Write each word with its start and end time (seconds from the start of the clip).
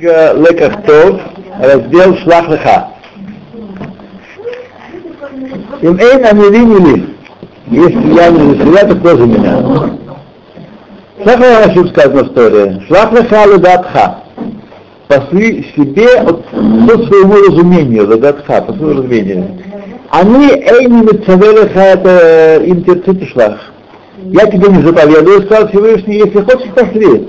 Лекахтов, 0.00 1.20
раздел 1.60 2.16
Шлах 2.18 2.48
Леха. 2.48 2.88
Им 5.82 5.98
эйн 5.98 6.24
амилини 6.24 7.14
Если 7.66 8.14
я 8.14 8.30
не 8.30 8.54
за 8.54 8.64
себя, 8.64 8.94
то 8.94 9.16
за 9.16 9.26
меня? 9.26 9.58
Шлах 11.22 11.40
Леха 11.40 11.74
Шуб 11.74 11.88
сказано 11.88 12.24
в 12.24 12.28
Торе. 12.34 12.82
Шлах 12.86 13.12
Леха 13.12 13.46
Ледатха. 13.46 14.18
Пошли 15.08 15.66
себе 15.74 16.20
от, 16.20 16.44
по 16.44 17.06
своему 17.06 17.34
разумению, 17.48 18.06
Ледатха, 18.08 18.62
по 18.62 18.72
своему 18.74 19.02
разумению. 19.02 19.58
Они 20.10 20.48
эйн 20.48 21.06
мецавелеха 21.06 21.80
это 21.80 22.62
интерцити 22.64 23.26
шлах. 23.26 23.58
Я 24.18 24.46
тебе 24.46 24.68
не 24.68 24.82
заповедую, 24.82 25.42
сказал 25.42 25.68
Всевышний, 25.68 26.18
если 26.18 26.40
хочешь, 26.40 26.72
пошли. 26.74 27.28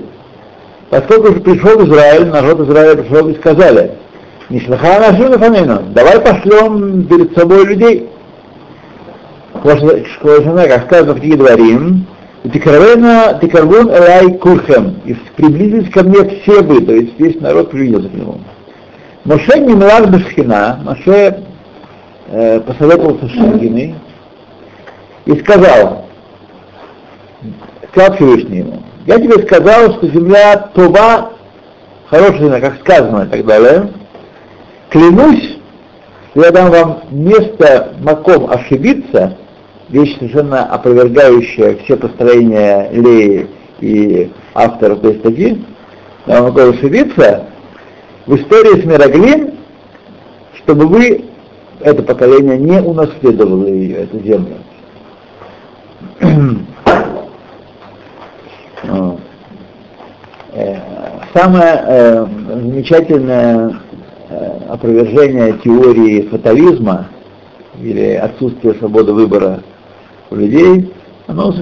Поскольку 0.90 1.28
же 1.28 1.40
пришел 1.40 1.86
Израиль, 1.86 2.26
народ 2.26 2.60
Израиля 2.68 3.02
пришел 3.02 3.28
и 3.28 3.36
сказали, 3.36 3.92
не 4.48 4.60
шлаха 4.60 4.98
нашу 4.98 5.38
фамину, 5.38 5.82
давай 5.94 6.18
пошлем 6.20 7.04
перед 7.04 7.32
собой 7.38 7.64
людей. 7.64 8.08
Как 9.62 9.78
сказано 10.86 11.14
в 11.14 11.20
книге 11.20 11.36
Дворим, 11.36 12.06
Тикарвена, 12.42 13.38
Тикарвун 13.40 13.88
Элай 13.88 14.32
Курхем, 14.38 14.96
и 15.04 15.14
приблизились 15.36 15.90
ко 15.90 16.02
мне 16.02 16.28
все 16.28 16.62
вы, 16.62 16.80
то 16.84 16.92
есть 16.92 17.18
весь 17.20 17.40
народ 17.40 17.70
приблизился 17.70 18.08
к 18.08 18.14
нему. 18.14 18.40
Моше 19.24 19.60
милар 19.60 20.08
Бешхина, 20.08 20.80
Моше 20.82 21.44
э, 22.28 22.60
посоветовался 22.60 23.26
с 23.26 23.30
Шахиной 23.30 23.94
и 25.26 25.36
сказал, 25.40 26.06
сказал 27.92 28.16
Всевышний 28.16 28.58
ему, 28.58 28.82
я 29.10 29.18
тебе 29.18 29.42
сказал, 29.44 29.92
что 29.94 30.06
земля 30.06 30.70
Това, 30.72 31.32
хорошая 32.06 32.38
земля, 32.38 32.60
как 32.60 32.78
сказано 32.80 33.24
и 33.24 33.28
так 33.28 33.44
далее. 33.44 33.92
Клянусь, 34.90 35.58
я 36.36 36.52
дам 36.52 36.70
вам 36.70 37.02
место 37.10 37.94
маком 38.02 38.48
ошибиться, 38.48 39.36
вещь 39.88 40.16
совершенно 40.16 40.64
опровергающая 40.64 41.78
все 41.78 41.96
построения 41.96 42.88
Леи 42.92 43.48
и 43.80 44.30
авторов 44.54 45.04
этой 45.04 45.18
статьи, 45.18 45.64
дам 46.26 46.44
маком 46.44 46.70
ошибиться, 46.70 47.46
в 48.26 48.36
истории 48.36 48.80
с 48.80 48.84
Мироглин, 48.84 49.54
чтобы 50.58 50.86
вы, 50.86 51.24
это 51.80 52.04
поколение, 52.04 52.58
не 52.58 52.80
унаследовало 52.80 53.66
ее, 53.66 54.04
эту 54.04 54.20
землю. 54.20 54.58
Э, 60.52 61.19
самое 61.34 61.84
э, 61.86 62.26
замечательное 62.48 63.80
э, 64.28 64.58
опровержение 64.68 65.54
теории 65.64 66.28
фатализма 66.28 67.08
или 67.80 68.14
отсутствия 68.14 68.74
свободы 68.74 69.12
выбора 69.12 69.60
у 70.30 70.36
людей, 70.36 70.92
оно 71.26 71.52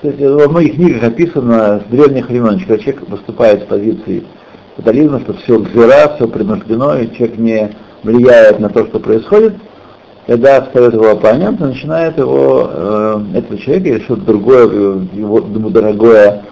кстати, 0.00 0.22
во 0.22 0.48
многих 0.48 0.76
книгах 0.76 1.02
описано 1.02 1.80
с 1.80 1.90
древних 1.90 2.28
времен, 2.28 2.60
когда 2.60 2.78
человек 2.78 3.08
выступает 3.08 3.62
с 3.62 3.66
позиции 3.66 4.22
фатализма, 4.76 5.20
что 5.20 5.34
все 5.34 5.58
гзира, 5.58 6.14
все 6.14 6.28
принуждено, 6.28 6.98
и 6.98 7.10
человек 7.16 7.36
не 7.36 7.70
влияет 8.04 8.60
на 8.60 8.68
то, 8.68 8.86
что 8.86 9.00
происходит, 9.00 9.56
когда 10.28 10.62
встает 10.62 10.94
его 10.94 11.10
оппонент, 11.10 11.58
начинает 11.58 12.16
его, 12.16 12.70
э, 12.70 13.20
этого 13.34 13.58
человека 13.58 13.88
или 13.88 14.04
что-то 14.04 14.22
другое, 14.22 14.66
его, 15.14 15.38
ему 15.38 15.70
дорогое 15.70 16.44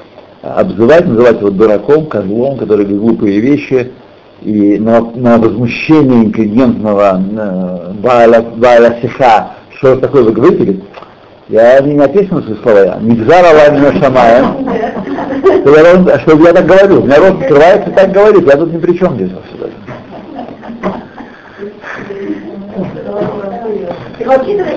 обзывать, 0.55 1.07
называть 1.07 1.41
его 1.41 1.51
дураком, 1.51 2.07
козлом, 2.07 2.59
который 2.59 2.85
говорит 2.87 3.01
глупые 3.01 3.41
вещи, 3.41 3.93
и 4.43 4.79
на, 4.79 5.01
на 5.01 5.39
возмущение 5.39 6.25
интеллигентного 6.25 7.21
э, 7.21 7.93
Бааля 7.95 8.99
Сиха, 9.01 9.53
что 9.79 9.97
такое 9.97 10.25
вы 10.25 10.33
говорите, 10.33 10.65
говорит, 10.65 10.85
я 11.49 11.81
не 11.81 11.99
ответил 11.99 12.37
на 12.37 12.43
свои 12.43 12.57
слова, 12.63 12.99
не 13.01 13.17
взяла 13.17 13.51
Ламина 13.53 13.93
Шамая, 14.01 14.45
что 16.21 16.37
я 16.37 16.53
так 16.53 16.67
говорю, 16.67 17.05
народ 17.05 17.41
открывается 17.41 17.91
и 17.91 17.95
так 17.95 18.13
говорит, 18.13 18.47
я 18.47 18.57
тут 18.57 18.73
ни 18.73 18.79
при 18.79 18.99
чем 18.99 19.15
здесь 19.15 19.31
вообще 19.33 19.57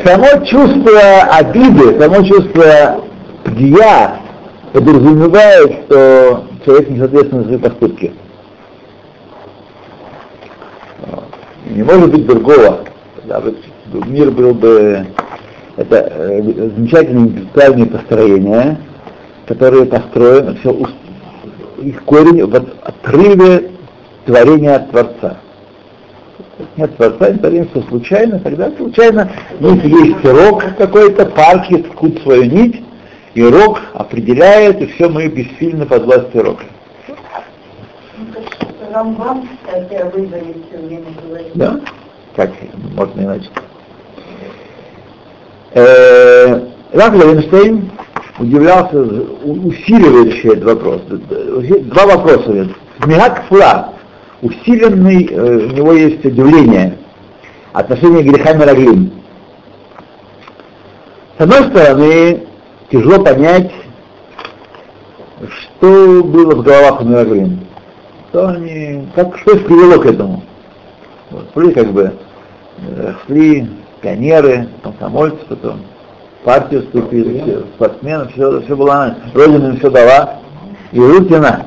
Само 0.06 0.46
чувство 0.46 1.22
обиды, 1.32 2.00
само 2.00 2.24
чувство 2.24 3.02
пгия, 3.44 4.20
подразумевает, 4.74 5.86
что 5.86 6.44
человек 6.66 6.90
не 6.90 7.00
соответствует 7.00 7.46
свои 7.46 7.58
поступки. 7.58 8.14
Не 11.70 11.84
может 11.84 12.12
быть 12.12 12.26
другого. 12.26 12.80
Да, 13.26 13.42
мир 14.08 14.32
был 14.32 14.54
бы 14.54 15.06
это 15.78 15.96
э, 15.96 16.42
замечательные 16.76 17.28
интеллектуальные 17.28 17.86
построения, 17.86 18.80
которые 19.48 19.86
построены, 19.86 20.56
все, 20.56 20.78
их 21.82 22.04
корень 22.04 22.44
в 22.44 22.56
отрыве 22.56 23.72
творения 24.26 24.76
от 24.76 24.90
Творца. 24.92 25.38
Нет 26.76 26.98
Творца, 26.98 27.30
не 27.30 27.64
все 27.66 27.82
случайно, 27.88 28.40
тогда 28.40 28.72
случайно, 28.72 29.32
если 29.60 29.90
есть 29.90 30.26
рок 30.26 30.64
какой-то, 30.78 31.26
парки 31.28 31.78
ткут 31.78 32.22
свою 32.24 32.46
нить, 32.46 32.84
и 33.34 33.44
рок 33.44 33.80
определяет, 33.94 34.82
и 34.82 34.88
все 34.88 35.10
мы 35.10 35.28
бессильны 35.28 35.86
под 35.86 36.04
властью 36.06 36.44
рока. 36.44 36.66
Рамбам, 38.92 39.48
кстати, 39.64 39.94
о 39.94 40.06
выборе 40.10 40.56
все 40.68 40.80
время 40.82 41.06
говорит. 41.24 41.52
Да? 41.54 41.80
Как 42.36 42.52
можно 42.96 43.22
иначе? 43.22 43.50
Э, 45.74 46.60
Раф 46.94 47.14
Левинштейн 47.14 47.92
удивлялся, 48.40 49.00
усиливающий 49.00 50.54
этот 50.54 50.64
вопрос. 50.64 51.02
Два 51.04 52.06
вопроса. 52.08 52.70
Мигак 53.06 53.46
фла, 53.48 53.94
усиленный, 54.42 55.28
э, 55.32 55.68
у 55.68 55.76
него 55.76 55.94
есть 55.94 56.26
удивление, 56.26 56.98
отношение 57.74 58.24
греха 58.24 58.54
Мираглим. 58.54 59.12
С 61.38 61.42
одной 61.42 61.70
стороны, 61.70 62.44
тяжело 62.92 63.24
понять, 63.24 63.72
что 65.50 66.24
было 66.24 66.56
в 66.56 66.64
головах 66.64 67.02
у 67.02 67.06
Мирагрин. 67.06 67.60
Что 68.30 68.50
они, 68.50 69.08
как, 69.16 69.38
что 69.40 69.52
их 69.56 69.66
привело 69.66 70.02
к 70.02 70.06
этому. 70.06 70.44
Вот, 71.32 71.46
были 71.54 71.72
как 71.72 71.88
бы 71.92 72.14
э, 72.78 73.14
шли 73.26 73.70
пионеры, 74.02 74.68
комсомольцы, 74.84 75.40
потом 75.48 75.82
партию 76.44 76.84
вступили, 76.84 77.42
все, 77.42 77.60
спортсмены, 77.76 78.28
все, 78.30 78.62
все 78.62 78.76
было, 78.76 79.16
Родина 79.34 79.68
им 79.68 79.78
все 79.78 79.90
дала, 79.90 80.40
и 80.92 81.00
Рутина. 81.00 81.66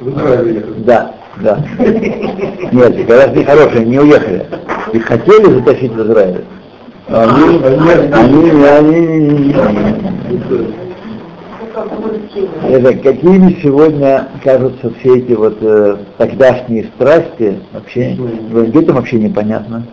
Да, 0.00 1.14
да. 1.36 1.58
Нет, 1.78 2.96
когда 3.06 3.24
они 3.24 3.44
хорошие, 3.44 3.84
не 3.84 3.98
уехали. 3.98 4.46
Их 4.92 5.04
хотели 5.04 5.54
затащить 5.54 5.92
в 5.92 6.02
Израиль. 6.02 6.44
Они, 7.08 7.62
они, 7.62 8.50
они, 8.64 9.54
это 12.68 12.94
какими 12.98 13.60
сегодня 13.62 14.28
кажутся 14.42 14.90
все 14.98 15.18
эти 15.18 15.32
вот 15.32 15.58
э, 15.60 15.98
тогдашние 16.18 16.84
страсти, 16.96 17.60
вообще, 17.72 18.16
детям 18.72 18.96
вообще 18.96 19.20
непонятно. 19.20 19.84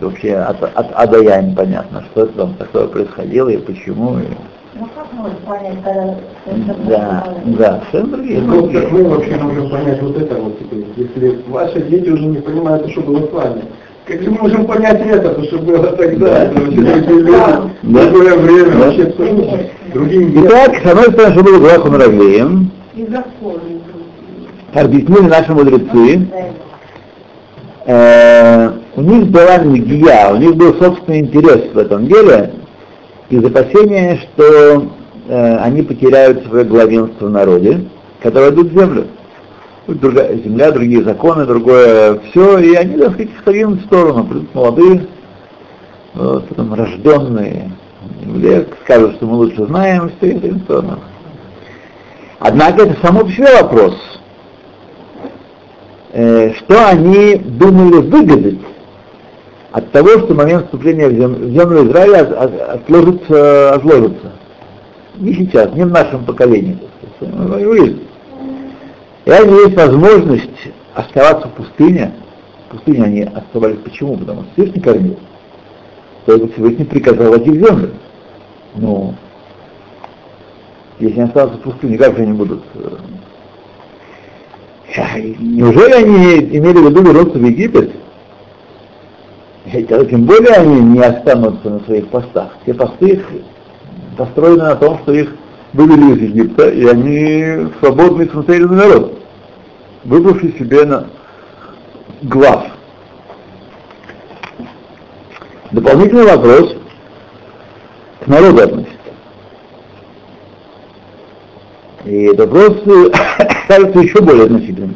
Вообще 0.00 0.34
от, 0.34 0.62
от 0.62 0.86
ада 0.94 1.22
я 1.22 1.40
непонятно, 1.40 2.04
что 2.10 2.24
это 2.24 2.32
там 2.34 2.54
такое 2.54 2.88
происходило 2.88 3.48
и 3.48 3.56
почему. 3.56 4.18
И... 4.18 4.24
Ну 4.74 4.88
как 4.94 5.12
можно 5.12 5.36
понять, 5.46 5.78
когда 6.44 6.74
Да, 6.84 7.26
да, 7.44 7.82
совершенно 7.90 8.16
другие. 8.16 8.40
Ну, 8.40 8.68
как 8.70 8.92
мы 8.92 9.04
вообще 9.04 9.36
можем 9.36 9.70
понять 9.70 10.02
вот 10.02 10.16
это 10.18 10.34
вот 10.34 10.58
теперь, 10.58 10.84
если 10.96 11.42
ваши 11.48 11.80
дети 11.82 12.08
уже 12.10 12.26
не 12.26 12.38
понимают, 12.38 12.90
что 12.90 13.00
было 13.02 13.26
с 13.26 13.30
вами. 13.30 13.62
Как 14.06 14.20
же 14.22 14.30
мы 14.30 14.38
можем 14.42 14.66
понять 14.66 15.00
это, 15.06 15.42
что 15.44 15.58
было 15.58 15.86
тогда, 15.96 16.44
это 16.44 16.60
вообще 16.60 16.76
другие 16.76 16.96
люди, 17.06 17.70
другое 17.82 18.36
время, 18.36 18.70
Да. 18.70 18.78
вообще 18.78 19.02
абсолютно 19.04 19.58
другие 19.94 20.44
Итак, 20.44 20.76
с 20.82 20.86
одной 20.86 21.04
стороны, 21.04 21.34
что 21.34 21.44
было 21.44 21.58
Гуаху 21.58 21.88
И 22.96 23.06
законы. 23.06 23.60
объяснили 24.74 25.26
наши 25.28 25.52
мудрецы, 25.52 26.28
э, 27.86 28.70
у 28.96 29.00
них 29.00 29.26
была 29.28 29.56
нигия, 29.58 30.32
у 30.32 30.36
них 30.36 30.54
был 30.56 30.74
собственный 30.74 31.20
интерес 31.20 31.72
в 31.72 31.78
этом 31.78 32.06
деле, 32.06 32.52
из 33.30 33.42
опасения, 33.42 34.20
что 34.34 34.86
э, 35.28 35.56
они 35.56 35.80
потеряют 35.80 36.44
свое 36.46 36.64
главенство 36.64 37.26
в 37.26 37.30
народе, 37.30 37.84
которое 38.22 38.50
идут 38.50 38.70
в 38.70 38.78
землю. 38.78 39.06
Другая 39.86 40.36
земля, 40.38 40.70
другие 40.70 41.04
законы, 41.04 41.44
другое 41.44 42.18
все, 42.30 42.58
и 42.58 42.74
они, 42.74 42.96
так 42.96 43.12
сказать, 43.12 43.30
сдвинут 43.42 43.80
в 43.82 43.84
сторону, 43.84 44.24
придут 44.24 44.54
молодые, 44.54 45.06
вот, 46.14 46.48
потом 46.48 46.72
рожденные, 46.72 47.70
евреи, 48.22 48.66
скажут, 48.84 49.16
что 49.16 49.26
мы 49.26 49.36
лучше 49.36 49.66
знаем, 49.66 50.10
все 50.16 50.32
это 50.32 50.48
в 50.48 50.62
сторону. 50.62 50.98
Однако 52.38 52.84
это 52.84 52.96
само 53.06 53.20
по 53.20 53.30
себе 53.30 53.62
вопрос. 53.62 53.94
э, 56.14 56.52
что 56.54 56.88
они 56.88 57.36
думали 57.36 58.00
выгадать 58.00 58.60
от 59.72 59.90
того, 59.90 60.10
что 60.20 60.34
момент 60.34 60.66
вступления 60.66 61.08
в, 61.08 61.14
зем, 61.14 61.34
в 61.34 61.50
землю 61.50 61.88
Израиля 61.88 62.20
от, 62.20 62.32
от, 62.32 62.60
отложится, 62.70 63.74
отложится. 63.74 64.32
Не 65.16 65.34
сейчас, 65.34 65.72
не 65.74 65.84
в 65.84 65.90
нашем 65.90 66.24
поколении. 66.24 66.78
И 69.24 69.30
они 69.30 69.54
есть 69.54 69.76
возможность 69.76 70.50
оставаться 70.94 71.48
в 71.48 71.52
пустыне. 71.52 72.12
В 72.68 72.72
пустыне 72.72 73.04
они 73.04 73.22
оставались 73.22 73.78
почему? 73.78 74.16
Потому 74.16 74.42
что 74.42 74.52
Всевышний 74.52 74.82
кормил. 74.82 75.18
Только 76.26 76.48
Всевышний 76.48 76.84
приказал 76.84 77.30
войти 77.30 77.50
в 77.50 77.54
землю. 77.54 77.90
Ну, 78.76 79.14
если 80.98 81.20
они 81.20 81.28
останутся 81.28 81.58
в 81.58 81.62
пустыне, 81.62 81.96
как 81.98 82.16
же 82.16 82.22
они 82.22 82.32
будут? 82.32 82.62
Неужели 85.38 85.92
они 85.92 86.36
имели 86.56 86.78
в 86.78 86.88
виду 86.90 87.02
вернуться 87.02 87.38
в 87.38 87.44
Египет? 87.44 87.92
Тем 89.72 90.24
более 90.24 90.54
они 90.54 90.80
не 90.80 91.00
останутся 91.00 91.70
на 91.70 91.80
своих 91.80 92.08
постах. 92.08 92.56
Все 92.62 92.74
посты 92.74 93.22
построены 94.16 94.64
на 94.64 94.76
том, 94.76 94.98
что 94.98 95.12
их 95.12 95.34
вывели 95.74 96.14
из 96.14 96.30
Египта, 96.30 96.70
и 96.70 96.86
они 96.86 97.68
свободны 97.80 98.28
смотрели 98.30 98.64
на 98.64 98.76
народ, 98.76 99.18
выбравший 100.04 100.54
себе 100.56 100.84
на 100.84 101.08
глав. 102.22 102.66
Дополнительный 105.72 106.24
вопрос 106.24 106.76
к 108.20 108.26
народу 108.28 108.62
относится. 108.62 108.94
И 112.04 112.22
этот 112.26 112.50
вопрос 112.50 112.82
кажется 113.68 113.98
еще 113.98 114.22
более 114.22 114.46
значительным. 114.46 114.94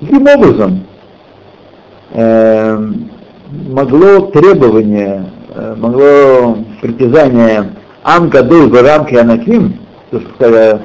Каким 0.00 0.26
образом 0.26 0.84
э, 2.10 2.90
могло 3.68 4.20
требование, 4.32 5.30
э, 5.54 5.74
могло 5.76 6.58
притязание 6.80 7.70
Ам 8.02 8.28
Гадоль 8.28 8.68
в 8.68 8.82
рамке 8.82 9.20
Анаким, 9.20 9.74
то, 10.10 10.20
что 10.20 10.30
сказали, 10.34 10.80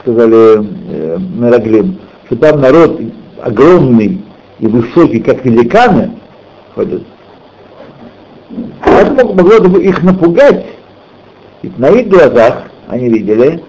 сказали 0.00 0.66
э, 0.88 1.18
Мераглим, 1.18 1.98
что 2.26 2.36
там 2.36 2.60
народ 2.60 3.00
огромный 3.42 4.22
и 4.58 4.66
высокий, 4.66 5.20
как 5.20 5.44
великаны, 5.44 6.12
ходят, 6.74 7.02
это 8.84 9.24
могло 9.26 9.60
бы 9.60 9.82
их 9.82 10.02
напугать. 10.02 10.66
Ведь 11.62 11.78
на 11.78 11.88
их 11.88 12.08
глазах 12.08 12.64
они 12.88 13.08
видели, 13.08 13.62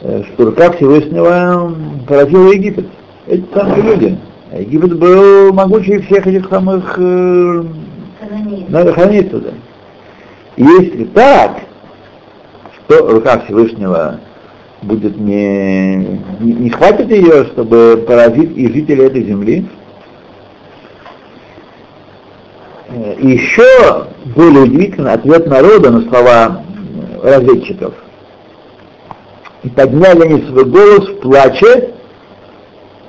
э, 0.00 0.22
что 0.24 0.46
рука 0.46 0.72
Всевышнего 0.72 1.74
поразила 2.06 2.52
Египет. 2.52 2.86
Эти 3.26 3.44
самые 3.54 3.82
люди. 3.82 4.18
Египет 4.52 4.98
был 4.98 5.52
могучий 5.52 5.98
всех 6.00 6.26
этих 6.26 6.48
самых 6.48 6.94
э, 6.98 7.64
хранит 8.94 9.30
Да. 9.30 9.50
Если 10.56 11.04
так, 11.04 11.60
то 12.88 13.06
рука 13.06 13.40
Всевышнего 13.40 14.18
будет 14.82 15.16
не, 15.16 15.96
не, 16.40 16.52
не 16.52 16.70
хватит 16.70 17.10
ее, 17.10 17.44
чтобы 17.52 18.02
поразить 18.06 18.56
и 18.56 18.66
жителей 18.66 19.04
этой 19.04 19.24
земли. 19.24 19.66
Э, 22.88 23.14
и 23.20 23.32
еще 23.32 24.06
более 24.34 24.62
удивительно 24.62 25.12
ответ 25.12 25.46
народа 25.46 25.90
на 25.90 26.08
слова 26.08 26.64
разведчиков. 27.22 27.94
И 29.64 29.68
подняли 29.68 30.22
они 30.22 30.46
свой 30.46 30.64
голос 30.64 31.08
в 31.08 31.20
плаче, 31.20 31.90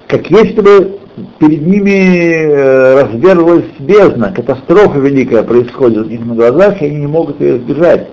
как 0.08 0.30
если 0.30 0.60
бы 0.60 1.00
перед 1.38 1.62
ними 1.66 2.48
э, 2.48 3.02
разверзлась 3.04 3.66
бездна, 3.80 4.34
катастрофа 4.34 5.00
великая 5.00 5.44
происходит 5.44 6.06
у 6.06 6.10
них 6.10 6.26
на 6.26 6.36
глазах, 6.36 6.82
и 6.82 6.86
они 6.86 6.98
не 6.98 7.08
могут 7.08 7.40
ее 7.40 7.58
избежать. 7.58 8.08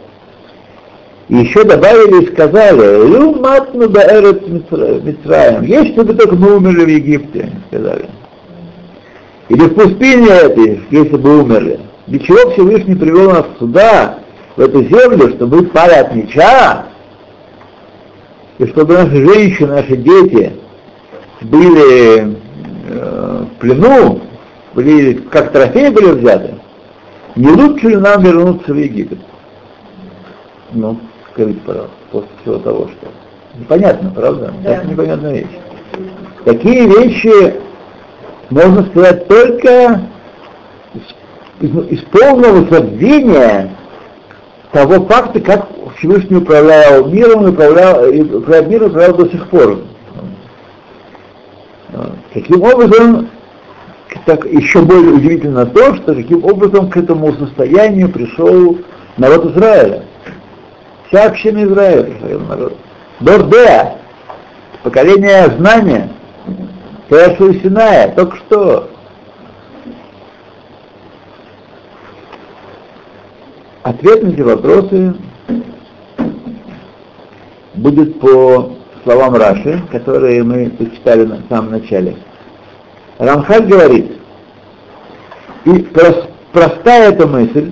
Еще 1.28 1.64
добавили 1.64 2.24
и 2.24 2.32
сказали, 2.32 3.08
«Люматну 3.08 3.88
баэрет 3.88 4.48
Митраем». 4.48 5.62
Есть, 5.64 5.94
чтобы 5.94 6.14
только 6.14 6.36
мы 6.36 6.56
умерли 6.56 6.84
в 6.84 6.88
Египте, 6.88 7.50
сказали. 7.68 8.06
Или 9.48 9.62
в 9.62 9.74
пустыне 9.74 10.28
этой, 10.28 10.82
если 10.90 11.16
бы 11.16 11.40
умерли. 11.40 11.80
Для 12.06 12.20
чего 12.20 12.50
Всевышний 12.50 12.94
привел 12.94 13.32
нас 13.32 13.46
сюда, 13.58 14.18
в 14.54 14.60
эту 14.60 14.84
землю, 14.84 15.30
чтобы 15.30 15.62
мы 15.62 15.66
пали 15.66 15.94
от 15.94 16.14
меча, 16.14 16.86
и 18.58 18.66
чтобы 18.66 18.94
наши 18.94 19.16
женщины, 19.16 19.74
наши 19.74 19.96
дети 19.96 20.52
были 21.42 22.36
э, 22.88 23.44
в 23.44 23.58
плену, 23.58 24.20
были 24.74 25.14
как 25.14 25.52
трофеи 25.52 25.90
были 25.90 26.12
взяты, 26.12 26.54
не 27.34 27.48
лучше 27.48 27.88
ли 27.88 27.96
нам 27.96 28.22
вернуться 28.22 28.72
в 28.72 28.76
Египет? 28.76 29.18
Ну, 30.72 30.98
скажите, 31.36 31.60
пожалуйста, 31.60 31.94
после 32.10 32.28
всего 32.40 32.58
того, 32.58 32.88
что... 32.88 33.08
Непонятно, 33.58 34.10
правда? 34.10 34.52
Да. 34.62 34.76
Это 34.76 34.86
непонятная 34.86 35.32
вещь. 35.32 35.58
Такие 36.44 36.86
вещи 36.86 37.54
можно 38.50 38.84
сказать 38.86 39.28
только 39.28 40.02
из, 41.60 41.70
из 41.90 42.00
полного 42.04 42.66
забвения 42.70 43.70
того 44.72 45.06
факта, 45.06 45.40
как 45.40 45.68
Всевышний 45.98 46.36
управлял 46.36 47.06
миром 47.08 47.48
управлял, 47.48 48.06
и 48.10 48.20
управлял 48.20 48.70
миром 48.70 48.88
управлял 48.88 49.16
до 49.16 49.28
сих 49.30 49.48
пор. 49.48 49.78
Каким 52.34 52.62
образом, 52.62 53.30
так 54.26 54.44
еще 54.44 54.82
более 54.82 55.14
удивительно 55.14 55.64
то, 55.64 55.94
что 55.96 56.14
каким 56.14 56.44
образом 56.44 56.90
к 56.90 56.96
этому 56.96 57.32
состоянию 57.34 58.10
пришел 58.10 58.78
народ 59.16 59.56
Израиля. 59.56 60.04
Вся 61.08 61.26
община 61.26 61.64
Израиля, 61.64 62.38
народ. 62.48 62.76
Дордеа, 63.20 63.98
поколение 64.82 65.48
знания, 65.56 66.10
Терашу 67.08 67.54
Синая, 67.54 68.12
только 68.12 68.36
что. 68.38 68.90
Ответ 73.84 74.24
на 74.24 74.28
эти 74.30 74.40
вопросы 74.40 75.14
будет 77.74 78.18
по 78.18 78.72
словам 79.04 79.36
Раши, 79.36 79.80
которые 79.92 80.42
мы 80.42 80.70
почитали 80.70 81.24
на 81.24 81.40
самом 81.48 81.70
начале. 81.70 82.16
Рамхаль 83.18 83.66
говорит, 83.66 84.10
и 85.66 85.78
простая 86.52 87.12
эта 87.12 87.28
мысль, 87.28 87.70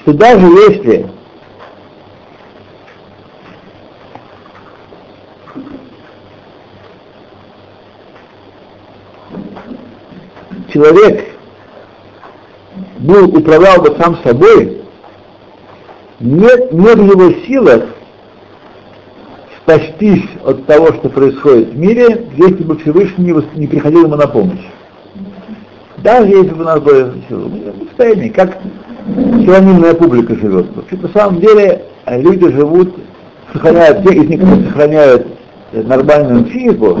что 0.00 0.14
даже 0.14 0.46
если 0.46 1.10
человек 10.76 11.24
был, 12.98 13.34
управлял 13.34 13.80
бы 13.80 13.96
сам 13.98 14.18
собой, 14.22 14.82
нет, 16.20 16.72
нет 16.72 16.98
в 16.98 17.04
его 17.04 17.32
силах 17.46 17.84
спастись 19.62 20.28
от 20.44 20.66
того, 20.66 20.88
что 20.88 21.08
происходит 21.08 21.70
в 21.70 21.78
мире, 21.78 22.26
если 22.36 22.62
бы 22.62 22.76
Всевышний 22.78 23.34
не 23.54 23.66
приходил 23.66 24.04
ему 24.04 24.16
на 24.16 24.26
помощь. 24.26 24.66
Даже 25.98 26.28
если 26.28 26.50
бы 26.50 26.62
у 26.62 26.66
нас 26.66 26.80
было 26.80 27.14
состояние, 27.88 28.30
как 28.30 28.58
силонимная 29.06 29.94
публика 29.94 30.34
живет. 30.36 30.66
Вообще, 30.76 30.96
на 30.96 31.08
самом 31.08 31.40
деле 31.40 31.84
люди 32.06 32.50
живут, 32.50 32.94
сохраняют, 33.52 34.06
те 34.06 34.14
из 34.14 34.28
них, 34.28 34.40
сохраняют 34.68 35.26
нормальную 35.72 36.44
психику, 36.44 36.98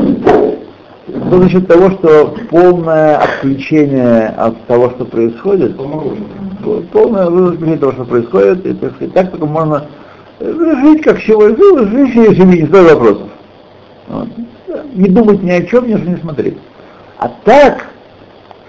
что 1.06 1.38
насчет 1.38 1.68
того, 1.68 1.90
что 1.90 2.34
полное 2.50 3.18
отключение 3.18 4.28
от 4.28 4.60
того, 4.66 4.90
что 4.90 5.04
происходит, 5.04 5.76
полное 6.92 7.26
отключение 7.26 7.78
того, 7.78 7.92
что 7.92 8.04
происходит, 8.04 8.66
и, 8.66 8.74
так, 8.74 8.94
сказать, 8.96 9.14
так 9.14 9.30
только 9.30 9.46
можно 9.46 9.86
жить 10.40 11.02
как 11.02 11.20
сегодня, 11.20 11.56
жить 11.86 12.16
и 12.16 12.34
живи, 12.34 12.62
не 12.62 12.66
задавать 12.66 12.94
вопросов. 12.94 13.28
Вот. 14.08 14.28
Не 14.94 15.08
думать 15.08 15.42
ни 15.42 15.50
о 15.50 15.62
чем, 15.64 15.86
ни 15.86 15.92
не 15.92 16.16
смотреть. 16.16 16.58
А 17.18 17.30
так 17.44 17.86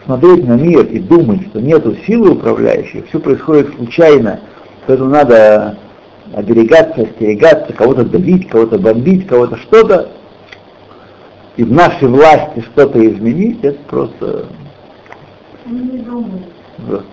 смотреть 0.06 0.48
на 0.48 0.54
мир 0.54 0.86
и 0.86 1.00
думать, 1.00 1.48
что 1.48 1.60
нету 1.60 1.96
силы 2.06 2.32
управляющей, 2.32 3.04
все 3.10 3.20
происходит 3.20 3.74
случайно, 3.76 4.40
поэтому 4.86 5.10
надо 5.10 5.76
оберегаться, 6.34 7.02
остерегаться, 7.02 7.74
кого-то 7.74 8.04
давить, 8.06 8.48
кого-то 8.48 8.78
бомбить, 8.78 9.28
кого-то 9.28 9.58
что-то, 9.58 10.10
и 11.58 11.64
в 11.64 11.72
нашей 11.72 12.08
власти 12.08 12.64
что-то 12.72 13.06
изменить, 13.06 13.64
это 13.64 13.80
просто... 13.90 14.46
Они 15.66 15.80
не 15.80 15.98
думают. 16.00 16.44
Просто. 16.78 17.08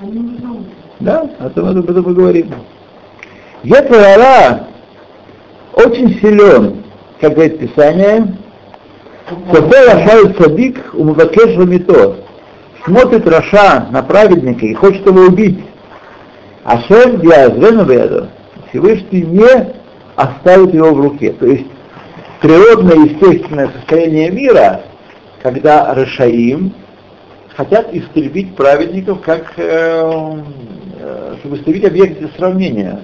Они 0.00 0.20
не 0.20 0.36
думают. 0.38 0.68
Да, 1.00 1.28
о 1.40 1.50
том, 1.50 1.68
об 1.68 1.90
этом 1.90 2.04
мы 2.04 2.14
говорим. 2.14 2.54
Ецарара 3.64 4.68
очень 5.74 6.20
силен, 6.20 6.84
как 7.20 7.34
говорит 7.34 7.58
Писание, 7.58 8.36
Софе 9.52 9.84
Рашай 9.86 10.34
Садик 10.38 10.78
умывакеш 10.94 11.56
ламито. 11.56 12.16
Смотрит 12.84 13.26
Раша 13.26 13.88
на 13.90 14.02
праведника 14.02 14.66
и 14.66 14.74
хочет 14.74 15.06
его 15.06 15.22
убить. 15.22 15.60
Ашем 16.64 17.20
диазвену 17.20 17.84
беду. 17.84 18.26
Всевышний 18.68 19.22
не 19.22 19.74
оставит 20.16 20.74
его 20.74 20.92
в 20.92 21.00
руке. 21.00 21.32
То 21.32 21.46
есть 21.46 21.66
природное 22.42 22.96
естественное 22.96 23.68
состояние 23.68 24.30
мира, 24.30 24.82
когда 25.42 25.94
Рашаим 25.94 26.74
хотят 27.56 27.94
истребить 27.94 28.56
праведников, 28.56 29.20
как, 29.22 29.52
э, 29.56 30.42
э, 31.00 31.36
чтобы 31.38 31.56
истребить 31.56 31.84
объект 31.84 32.36
сравнения. 32.36 33.00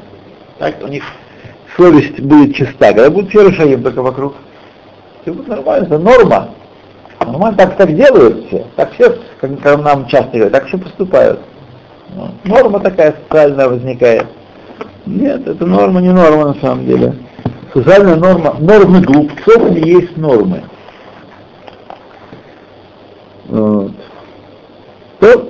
Так, 0.59 0.75
у 0.83 0.88
них 0.88 1.04
совесть 1.76 2.21
будет 2.21 2.57
чиста. 2.57 2.92
Когда 2.92 3.11
будут 3.11 3.30
все 3.30 3.49
Рашаим 3.49 3.83
только 3.83 4.02
вокруг, 4.02 4.35
все 5.23 5.33
будет 5.33 5.47
нормально, 5.47 5.87
это 5.87 5.99
норма. 5.99 6.50
Нормально 7.21 7.57
так, 7.57 7.76
так 7.76 7.95
делают 7.95 8.47
все. 8.49 8.66
Так 8.75 8.92
все, 8.95 9.18
как, 9.40 9.61
как 9.61 9.80
нам 9.80 10.07
часто 10.09 10.30
говорят, 10.33 10.52
так 10.52 10.66
все 10.66 10.78
поступают. 10.78 11.40
Ну, 12.14 12.30
норма 12.45 12.80
такая 12.80 13.14
социальная 13.23 13.68
возникает. 13.68 14.26
Нет, 15.07 15.47
это 15.47 15.64
норма 15.64 16.00
не 16.00 16.11
норма 16.11 16.54
на 16.54 16.54
самом 16.54 16.87
деле. 16.87 17.14
Социальная 17.72 18.16
норма, 18.16 18.56
нормы 18.60 19.00
глупцов 19.02 19.70
не 19.70 19.90
есть 19.90 20.16
нормы. 20.16 20.62
Вот. 23.48 23.92
То 25.20 25.48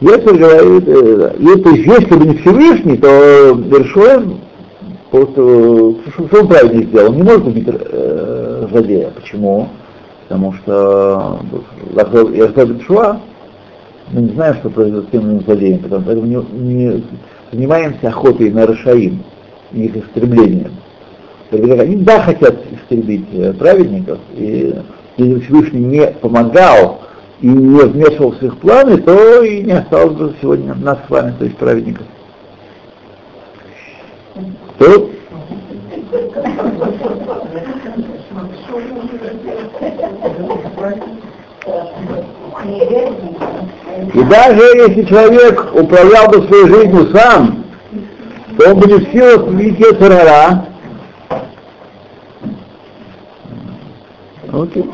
Ецер 0.00 0.36
говорит, 0.36 0.88
э, 0.88 1.34
если 1.38 2.14
бы 2.14 2.26
не 2.26 2.36
Всевышний, 2.38 2.96
то 2.96 3.54
Бершуэм 3.54 4.40
просто, 5.10 5.94
что 6.12 6.40
он 6.40 6.48
правильно 6.48 6.82
сделал? 6.84 7.10
Он 7.10 7.16
не 7.16 7.22
может 7.22 7.46
убить 7.46 7.68
э, 7.68 8.66
злодея. 8.70 9.10
Почему? 9.10 9.68
Потому 10.28 10.54
что 10.54 11.40
я 12.32 12.48
сказал 12.48 12.80
Шуа, 12.86 13.20
мы 14.12 14.22
не 14.22 14.32
знаем, 14.32 14.56
что 14.56 14.70
произойдет 14.70 15.04
с 15.04 15.10
тем 15.10 15.40
злодеем, 15.42 15.80
поэтому 15.88 16.24
не, 16.24 16.36
не 16.52 17.04
занимаемся 17.52 18.08
охотой 18.08 18.50
на 18.50 18.66
Рашаим 18.66 19.22
их 19.74 19.96
истреблением. 19.96 20.72
Они 21.50 21.96
да 21.96 22.22
хотят 22.22 22.56
истребить 22.72 23.26
э, 23.32 23.52
праведников, 23.52 24.18
и 24.34 24.74
если 25.16 25.40
Всевышний 25.40 25.80
не 25.80 26.06
помогал 26.06 27.02
и 27.40 27.46
не 27.46 27.80
вмешивался 27.80 28.38
в 28.40 28.42
их 28.44 28.56
планы, 28.58 28.96
то 28.98 29.42
и 29.42 29.62
не 29.62 29.72
осталось 29.72 30.14
бы 30.14 30.34
сегодня 30.40 30.74
нас 30.74 30.98
с 31.06 31.10
вами, 31.10 31.34
то 31.38 31.44
есть 31.44 31.56
праведников. 31.58 32.06
То 34.78 35.10
и 44.14 44.22
даже 44.24 44.62
если 44.62 45.04
человек 45.04 45.74
управлял 45.74 46.28
бы 46.28 46.46
своей 46.46 46.66
жизнью 46.66 47.08
сам, 47.14 47.61
то 48.58 48.70
он 48.70 48.80
не 48.80 48.94
в 48.94 49.12
силах 49.12 49.48
видеть 49.48 49.98
Церара. 49.98 50.66
Окей. 54.52 54.84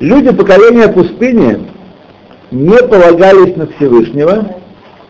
Люди 0.00 0.32
поколения 0.32 0.88
пустыни 0.88 1.68
не 2.50 2.76
полагались 2.78 3.56
на 3.56 3.66
Всевышнего, 3.68 4.56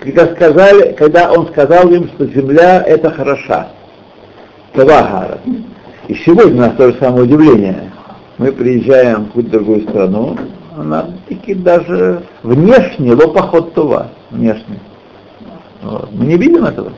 когда, 0.00 0.26
сказали, 0.35 0.92
когда 0.92 1.32
он 1.32 1.47
сказал 1.49 1.88
им, 1.90 2.09
что 2.09 2.26
земля 2.26 2.82
это 2.82 3.11
хороша. 3.11 3.68
Тавагара. 4.75 5.38
И 6.09 6.14
сегодня 6.14 6.54
у 6.54 6.56
нас 6.56 6.76
то 6.76 6.90
же 6.90 6.99
самое 6.99 7.25
удивление. 7.25 7.92
Мы 8.38 8.50
приезжаем 8.50 9.25
в 9.25 9.26
какую-то 9.28 9.50
другую 9.50 9.82
страну, 9.82 10.37
она 10.76 11.11
таки 11.28 11.54
даже 11.54 12.23
внешне, 12.42 13.12
лопоход 13.12 13.75
това, 13.75 14.09
внешне. 14.30 14.80
Вот. 15.83 16.11
Мы 16.12 16.27
не 16.27 16.37
видим 16.37 16.65
этого. 16.65 16.93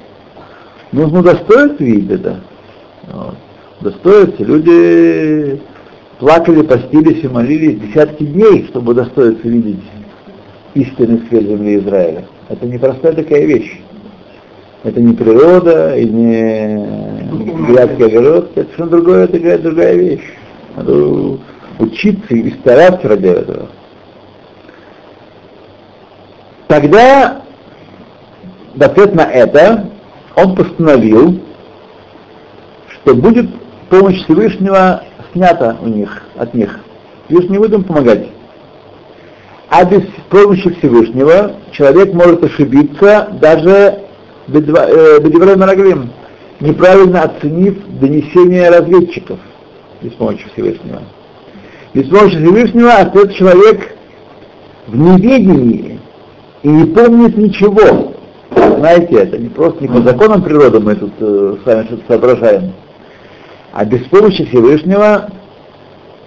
Нужно 0.93 1.23
достоить 1.23 1.81
видеть 1.81 2.21
это. 2.21 2.41
Вот. 3.13 3.35
Достоиться. 3.81 4.45
Люди 4.45 5.61
плакали, 6.19 6.63
постились 6.63 7.25
и 7.25 7.29
молились 7.29 7.81
десятки 7.81 8.25
дней, 8.25 8.67
чтобы 8.69 8.93
удостоиться 8.93 9.49
видеть 9.49 9.83
истинный 10.75 11.27
свет 11.29 11.45
земли 11.45 11.79
Израиля. 11.79 12.27
Это 12.49 12.67
непростая 12.67 13.13
такая 13.15 13.47
вещь. 13.47 13.81
Это 14.83 15.01
не 15.01 15.15
природа 15.15 15.97
и 15.97 16.05
не 16.05 17.67
грядкий 17.67 18.05
огород, 18.05 18.51
это 18.55 18.65
совершенно 18.65 18.91
другое, 18.91 19.29
другая, 19.29 19.59
другая 19.59 19.95
вещь. 19.95 20.25
Надо 20.77 21.39
учиться 21.79 22.35
и 22.35 22.51
стараться 22.61 23.09
ради 23.09 23.29
этого. 23.29 23.69
Тогда 26.67 27.44
в 28.75 28.83
ответ 28.83 29.15
на 29.15 29.23
это 29.23 29.91
он 30.35 30.55
постановил, 30.57 31.41
что 32.89 33.15
будет 33.15 33.49
помощь 33.89 34.23
Всевышнего 34.25 35.05
снята 35.33 35.77
у 35.81 35.87
них, 35.87 36.23
от 36.37 36.55
них. 36.55 36.81
Всевышний 37.27 37.53
не 37.53 37.59
будет 37.59 37.75
им 37.75 37.85
помогать. 37.85 38.29
А 39.71 39.85
без 39.85 40.03
помощи 40.29 40.71
Всевышнего 40.79 41.53
человек 41.73 42.13
может 42.13 42.45
ошибиться 42.45 43.29
даже 43.41 44.01
Бедеврей 44.47 45.57
Мараглим, 45.57 46.11
неправильно 46.61 47.23
оценив 47.23 47.79
донесение 48.01 48.71
разведчиков 48.71 49.39
без 50.03 50.13
помощи 50.13 50.47
Всевышнего. 50.53 51.03
Без 51.95 52.09
помощи 52.09 52.37
Всевышнего 52.37 52.89
этот 52.89 53.35
человек 53.35 53.97
в 54.87 54.97
неведении 54.97 56.01
и 56.63 56.69
не 56.69 56.87
помнит 56.95 57.37
ничего. 57.37 58.14
Знаете, 58.79 59.15
это 59.17 59.39
не 59.39 59.49
просто 59.49 59.83
не 59.83 59.89
по 59.89 60.01
законам 60.01 60.43
природы 60.43 60.81
мы 60.81 60.95
тут 60.95 61.13
э, 61.21 61.57
с 61.63 61.67
вами 61.67 61.85
что-то 61.87 62.03
соображаем, 62.09 62.73
а 63.73 63.85
без 63.85 64.05
помощи 64.07 64.45
Всевышнего 64.47 65.31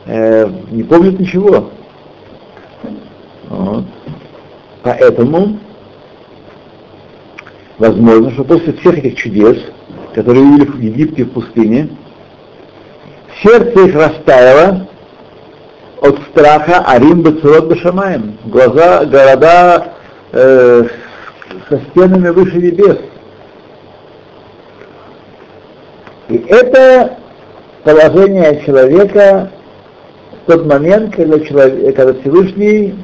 э, 0.06 0.50
не 0.72 0.84
помнит 0.84 1.20
ничего. 1.20 1.70
Вот. 3.50 3.86
Поэтому 4.84 5.60
возможно, 7.78 8.32
что 8.32 8.44
после 8.44 8.74
всех 8.74 8.98
этих 8.98 9.16
чудес, 9.16 9.58
которые 10.14 10.44
видели 10.46 10.66
в 10.66 10.80
Египте 10.80 11.26
в 11.26 11.32
пустыне, 11.32 11.90
сердце 13.44 13.88
их 13.88 13.96
растаяло 13.96 14.88
от 16.02 16.20
страха 16.32 16.84
Арим 16.88 17.22
Бацурот 17.22 17.68
Башамаем. 17.70 18.38
Глаза, 18.46 19.06
города 19.06 19.94
э, 20.32 20.88
со 21.70 21.80
стенами 21.90 22.30
выше 22.30 22.58
небес. 22.58 22.98
И 26.30 26.38
это 26.48 27.18
положение 27.84 28.62
человека 28.66 29.52
в 30.44 30.52
тот 30.52 30.66
момент, 30.66 31.16
когда, 31.16 31.40
человек, 31.40 31.96
когда 31.96 32.14
Всевышний 32.20 32.96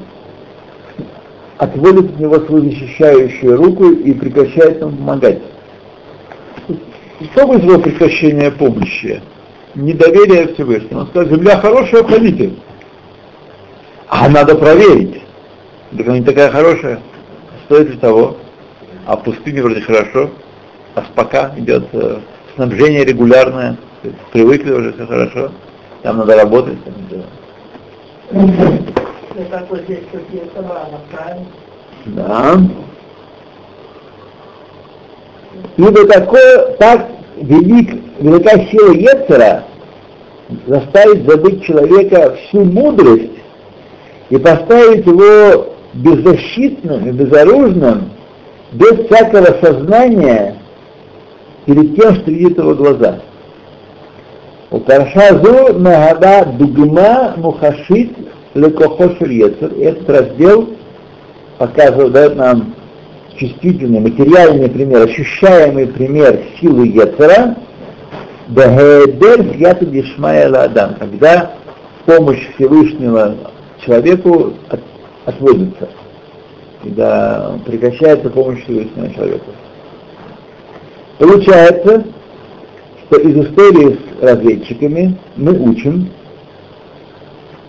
отводит 1.58 2.10
от 2.10 2.20
него 2.20 2.40
свою 2.40 2.70
защищающую 2.70 3.56
руку 3.56 3.90
и 3.90 4.12
прекращает 4.12 4.80
ему 4.80 4.96
помогать. 4.96 5.40
Что 7.32 7.46
вызвало 7.46 7.78
прекращение 7.78 8.50
помощи? 8.50 9.22
Недоверие 9.74 10.54
Всевышнему. 10.54 11.00
Он 11.00 11.06
сказал, 11.08 11.30
земля 11.30 11.58
хорошая, 11.58 12.02
уходите. 12.02 12.52
А 14.08 14.28
надо 14.28 14.54
проверить. 14.54 15.22
Так 15.96 16.06
она 16.06 16.18
не 16.18 16.24
такая 16.24 16.50
хорошая. 16.50 17.00
Стоит 17.74 17.90
ли 17.90 17.96
того? 17.96 18.36
А 19.04 19.16
в 19.16 19.24
пустыне 19.24 19.60
вроде 19.60 19.80
хорошо. 19.80 20.30
А 20.94 21.02
спока 21.02 21.52
идет 21.56 21.82
э, 21.92 22.18
снабжение 22.54 23.04
регулярное. 23.04 23.76
Привыкли 24.32 24.70
уже, 24.70 24.92
все 24.92 25.04
хорошо. 25.04 25.50
Там 26.02 26.18
надо 26.18 26.36
работать. 26.36 26.78
Там 26.84 26.94
надо... 27.10 27.24
Да. 32.04 32.60
Ибо 35.76 36.06
такое, 36.06 36.76
так 36.76 37.08
велик, 37.38 38.00
велика 38.20 38.50
сила 38.70 38.92
Ецера 38.92 39.64
заставить 40.68 41.26
забыть 41.28 41.64
человека 41.64 42.36
всю 42.36 42.64
мудрость 42.64 43.32
и 44.30 44.36
поставить 44.36 45.04
его 45.04 45.73
беззащитным 45.94 47.08
и 47.08 47.12
безоружным, 47.12 48.10
без 48.72 49.06
всякого 49.06 49.56
сознания 49.62 50.56
перед 51.66 51.96
тем, 51.96 52.14
что 52.16 52.30
видит 52.30 52.58
его 52.58 52.74
глаза. 52.74 53.20
У 54.70 54.80
Паршазу 54.80 55.78
Нагада 55.78 56.46
Дугма 56.58 57.34
Мухашит 57.36 58.10
Лекохошель 58.54 59.32
Ецер. 59.32 59.72
Этот 59.78 60.10
раздел 60.10 60.70
показывает, 61.58 62.12
дает 62.12 62.36
нам 62.36 62.74
чувствительный, 63.36 64.00
материальный 64.00 64.68
пример, 64.68 65.02
ощущаемый 65.02 65.86
пример 65.86 66.40
силы 66.60 66.88
Ецера, 66.88 67.56
Бахедер 68.48 69.56
Ята 69.56 70.50
Ладам, 70.50 70.96
когда 70.98 71.52
помощь 72.04 72.46
Всевышнего 72.54 73.36
человеку 73.84 74.54
отводится, 75.24 75.88
когда 76.82 77.58
прекращается 77.64 78.30
помощь 78.30 78.62
Всевышнего 78.64 79.12
человеку. 79.12 79.50
Получается, 81.18 82.04
что 83.06 83.20
из 83.20 83.46
истории 83.46 83.98
с 83.98 84.22
разведчиками 84.22 85.16
мы 85.36 85.52
учим 85.58 86.10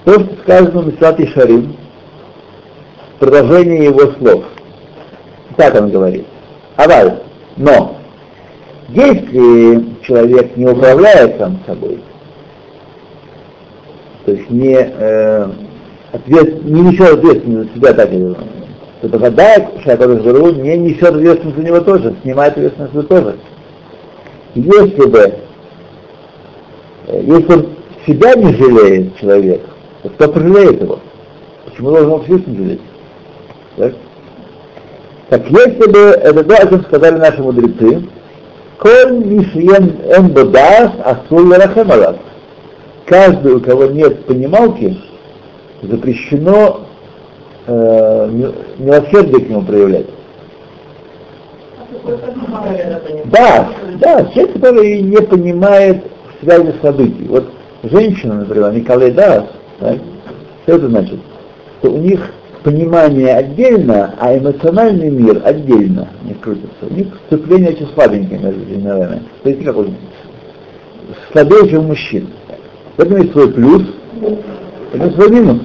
то, 0.03 0.19
что 0.19 0.35
сказано 0.43 0.81
в 0.81 0.87
Мислате 0.87 1.27
Шарим, 1.27 1.75
продолжение 3.19 3.85
его 3.85 4.11
слов. 4.13 4.43
Так 5.57 5.75
он 5.75 5.89
говорит. 5.89 6.25
Аваль, 6.75 7.21
но 7.57 7.97
если 8.89 9.85
человек 10.03 10.55
не 10.57 10.67
управляет 10.67 11.37
сам 11.37 11.59
собой, 11.65 12.01
то 14.25 14.31
есть 14.31 14.49
не, 14.49 14.77
э, 14.77 15.49
ответ, 16.15 16.63
не 16.63 16.81
несет 16.81 17.13
ответственность 17.17 17.69
за 17.69 17.75
себя 17.75 17.93
так, 17.93 18.09
то 19.01 19.09
тогда 19.09 19.69
Шайкадыш 19.83 20.23
Бару 20.23 20.53
не 20.53 20.77
несет 20.77 21.03
ответственность 21.03 21.57
за 21.57 21.63
него 21.63 21.79
тоже, 21.81 22.15
снимает 22.23 22.53
ответственность 22.53 22.93
за 22.93 23.03
тоже. 23.03 23.35
Если 24.55 25.09
бы, 25.09 25.33
э, 27.07 27.21
если 27.21 27.53
он 27.53 27.67
себя 28.07 28.33
не 28.35 28.53
жалеет 28.53 29.17
человек, 29.17 29.61
то 30.03 30.09
кто 30.09 30.29
пожалеет 30.29 30.81
его? 30.81 30.99
Почему 31.65 31.91
должен 31.91 32.11
он 32.11 32.23
Всевышний 32.23 32.57
жалеть? 32.57 32.81
Так? 33.77 33.93
так 35.29 35.41
если 35.49 35.91
бы 35.91 35.99
это 35.99 36.43
то, 36.43 36.55
о 36.55 36.67
чем 36.67 36.83
сказали 36.85 37.17
наши 37.17 37.41
мудрецы, 37.41 38.03
Коль 38.77 39.23
мишьен 39.25 39.95
эмбодас 40.15 40.91
рахемалат. 41.29 42.19
Каждый, 43.05 43.53
у 43.53 43.59
кого 43.61 43.85
нет 43.85 44.25
понималки, 44.25 44.97
запрещено 45.85 46.81
э, 47.67 48.29
милосердие 48.77 49.45
к 49.45 49.49
нему 49.49 49.61
проявлять. 49.63 50.07
Да, 53.25 53.69
да, 53.99 54.25
человек, 54.33 54.53
который 54.53 55.01
не 55.01 55.17
понимает 55.17 56.03
связи 56.41 56.73
событий. 56.81 57.25
Вот 57.27 57.45
женщина, 57.83 58.35
например, 58.35 58.73
Николай 58.73 59.11
Дас, 59.11 59.45
да, 59.79 59.95
что 60.63 60.75
это 60.75 60.89
значит? 60.89 61.19
Что 61.79 61.91
у 61.91 61.97
них 61.97 62.31
понимание 62.63 63.35
отдельно, 63.35 64.15
а 64.19 64.35
эмоциональный 64.35 65.11
мир 65.11 65.41
отдельно 65.45 66.09
не 66.23 66.33
крутится. 66.33 66.87
У 66.89 66.93
них 66.93 67.07
сцепление 67.27 67.69
очень 67.69 67.87
слабенькое 67.93 68.39
между 68.39 68.65
ними. 68.65 69.21
То 69.43 69.49
есть 69.49 69.63
как 69.63 69.77
он 69.77 69.95
слабее, 71.31 71.69
чем 71.69 71.85
у 71.85 71.87
мужчин. 71.89 72.29
В 72.97 73.01
этом 73.01 73.17
есть 73.17 73.31
свой 73.33 73.51
плюс, 73.51 73.83
в 74.91 74.95
этом 74.95 75.13
свой 75.13 75.29
минус. 75.29 75.61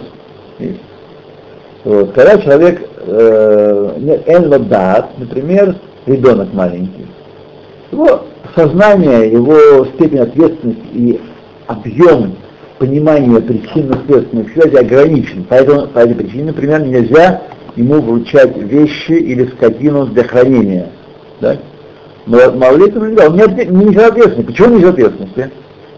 Вот. 1.85 2.13
Когда 2.13 2.39
человек 2.39 2.83
э, 3.07 3.95
например, 5.19 5.77
ребенок 6.07 6.53
маленький, 6.53 7.07
его 7.91 8.23
сознание, 8.55 9.31
его 9.31 9.87
степень 9.95 10.19
ответственности 10.19 10.87
и 10.93 11.21
объем 11.67 12.37
понимания 12.79 13.41
причинно-следственных 13.41 14.53
связей 14.53 14.79
ограничен. 14.79 15.47
Поэтому, 15.49 15.87
по 15.89 15.99
этой 16.01 16.15
причине, 16.15 16.45
например, 16.45 16.83
нельзя 16.83 17.43
ему 17.77 18.01
вручать 18.01 18.57
вещи 18.57 19.13
или 19.13 19.47
скотину 19.47 20.07
для 20.07 20.25
хранения. 20.25 20.89
Да? 21.41 21.57
Но 22.27 22.53
малолетнему 22.53 23.07
нельзя, 23.07 23.29
он 23.29 23.37
не, 23.37 23.67
не 23.67 23.85
несет 23.87 24.03
ответственности. 24.03 24.43
Почему 24.43 24.69
не 24.69 24.77
несет 24.77 24.91
ответственности? 24.95 25.51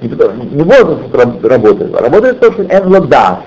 Не, 0.03 0.09
не 0.57 0.63
возраст 0.63 1.45
работает, 1.45 1.95
а 1.95 2.01
работает 2.01 2.41
то, 2.41 2.53
что 2.53 2.65
энлодас. 2.65 3.39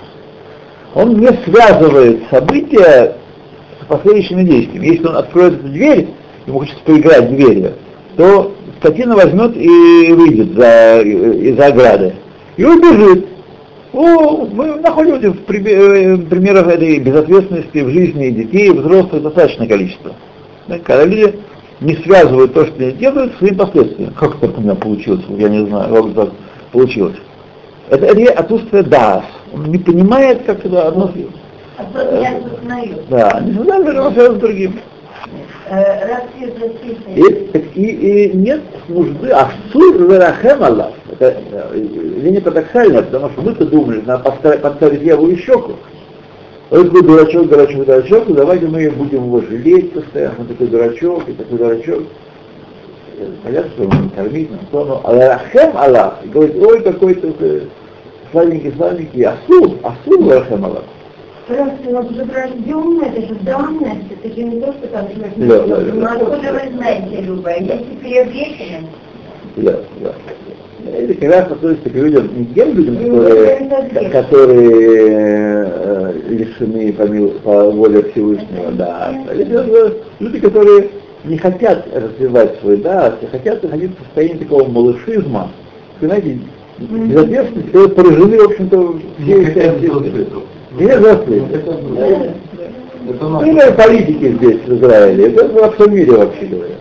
Он 0.95 1.19
не 1.19 1.27
связывает 1.43 2.21
события 2.31 3.17
с 3.81 3.85
последующими 3.87 4.43
действиями. 4.43 4.87
Если 4.87 5.05
он 5.05 5.17
откроет 5.17 5.59
эту 5.59 5.67
дверь, 5.67 6.07
ему 6.47 6.59
хочется 6.59 6.81
поиграть 6.85 7.29
дверью, 7.29 7.73
то 8.15 8.53
скотина 8.79 9.15
возьмет 9.15 9.55
и 9.57 10.13
выйдет 10.13 10.53
за, 10.53 11.01
из-за 11.01 11.67
ограды 11.67 12.15
и 12.55 12.63
убежит. 12.63 13.27
О, 13.91 14.45
мы 14.45 14.75
находимся 14.75 15.31
в 15.31 15.37
э, 15.49 16.17
примерах 16.17 16.67
этой 16.67 16.99
безответственности 16.99 17.77
в 17.77 17.89
жизни 17.89 18.29
детей, 18.29 18.71
взрослых 18.71 19.21
достаточное 19.21 19.67
количество. 19.67 20.13
Когда 20.67 21.05
люди 21.05 21.35
не 21.81 21.95
связывают 21.97 22.53
то, 22.53 22.65
что 22.65 22.75
они 22.83 22.93
делают, 22.93 23.33
с 23.33 23.37
своими 23.37 23.55
последствиями. 23.55 24.13
Как 24.17 24.39
так 24.39 24.57
у 24.57 24.61
меня 24.61 24.75
получилось? 24.75 25.23
Я 25.29 25.49
не 25.49 25.65
знаю, 25.65 25.93
как 25.93 26.13
так 26.13 26.29
получилось. 26.71 27.17
Это, 27.89 28.05
это 28.05 28.33
отсутствие 28.33 28.83
дас. 28.83 29.23
Он 29.55 29.71
не 29.71 29.77
понимает, 29.77 30.43
как 30.45 30.65
это 30.65 30.87
одно... 30.87 31.11
А 31.77 31.83
да, 33.09 33.41
не 33.41 33.51
знаю, 33.51 34.35
с 34.35 34.37
другим. 34.37 34.79
Э, 35.67 36.19
и, 37.15 37.21
и, 37.73 38.27
и 38.27 38.37
нет 38.37 38.61
нужды, 38.87 39.29
а 39.31 39.49
сур 39.71 39.97
верахем 39.97 40.63
Аллах, 40.63 40.91
это 41.11 41.41
не 41.73 42.39
парадоксально, 42.39 43.01
потому 43.01 43.29
что 43.31 43.41
мы-то 43.41 43.65
думали, 43.65 44.03
надо 44.05 44.23
подставить, 44.23 44.61
подставить 44.61 45.01
левую 45.01 45.37
щеку. 45.37 45.73
Он 46.69 46.85
такой 46.85 47.01
дурачок, 47.01 47.49
дурачок, 47.49 47.85
дурачок, 47.85 48.33
давайте 48.33 48.67
мы 48.67 48.89
будем 48.91 49.25
его 49.25 49.41
жалеть 49.41 49.91
постоянно, 49.91 50.35
он 50.39 50.47
такой 50.47 50.67
дурачок, 50.67 51.27
и 51.27 51.33
такой 51.33 51.57
дурачок. 51.57 52.03
Понятно, 53.43 53.71
что 53.71 53.83
он 53.83 54.09
кормить, 54.11 54.49
но 54.71 55.01
Аллахем 55.03 55.77
Аллах, 55.77 56.19
и 56.23 56.27
говорит, 56.27 56.55
ой, 56.61 56.81
какой 56.83 57.15
славненький, 58.35 59.23
асур, 59.23 59.77
асур 59.83 60.21
Аллахем 60.21 60.65
Аллах. 60.65 60.83
Просто 61.47 61.75
вот 61.89 62.11
же 62.11 62.23
врожденное, 62.23 63.09
это 63.09 63.21
же 63.21 63.35
данность, 63.41 64.11
это 64.11 64.35
же 64.35 64.43
не 64.43 64.59
то, 64.59 64.73
что 64.73 64.87
там 64.87 65.07
человек 65.13 65.37
не 65.37 65.45
Ну 65.45 66.05
откуда 66.05 66.53
вы 66.53 66.75
знаете, 66.75 67.21
Люба, 67.21 67.51
если 67.59 67.95
приобретенным? 68.01 68.87
Да, 69.57 69.79
да. 70.01 70.11
Это 70.91 71.13
как 71.15 71.31
раз 71.31 71.51
относится 71.51 71.89
к 71.89 71.93
людям, 71.93 72.29
не 72.35 72.45
тем 72.47 72.73
людям, 72.73 72.97
которые, 72.97 74.09
которые 74.11 75.67
э, 75.67 76.13
лишены 76.29 76.93
помил, 76.93 77.29
по 77.43 77.71
воле 77.71 78.03
Всевышнего, 78.11 78.71
да. 78.71 79.13
Люди, 80.19 80.39
которые 80.39 80.89
не 81.23 81.37
хотят 81.37 81.87
развивать 81.93 82.59
свой 82.59 82.77
да, 82.77 83.07
а 83.07 83.27
хотят 83.27 83.63
находиться 83.63 83.97
в 83.99 84.05
состоянии 84.05 84.37
такого 84.39 84.67
малышизма, 84.67 85.51
знаете, 86.01 86.39
безответственности, 86.77 87.67
которые 87.67 87.89
поражены, 87.89 88.37
в 88.37 88.45
общем-то, 88.45 88.99
все 89.19 89.41
эти 89.43 89.85
не 90.77 90.87
взрослые. 90.87 91.43
Или 93.45 93.75
политики 93.75 94.31
здесь, 94.33 94.61
в 94.65 94.77
Израиле. 94.77 95.27
Это 95.27 95.47
во 95.47 95.71
всем 95.71 95.93
мире 95.93 96.11
вообще 96.11 96.45
говоря. 96.45 96.75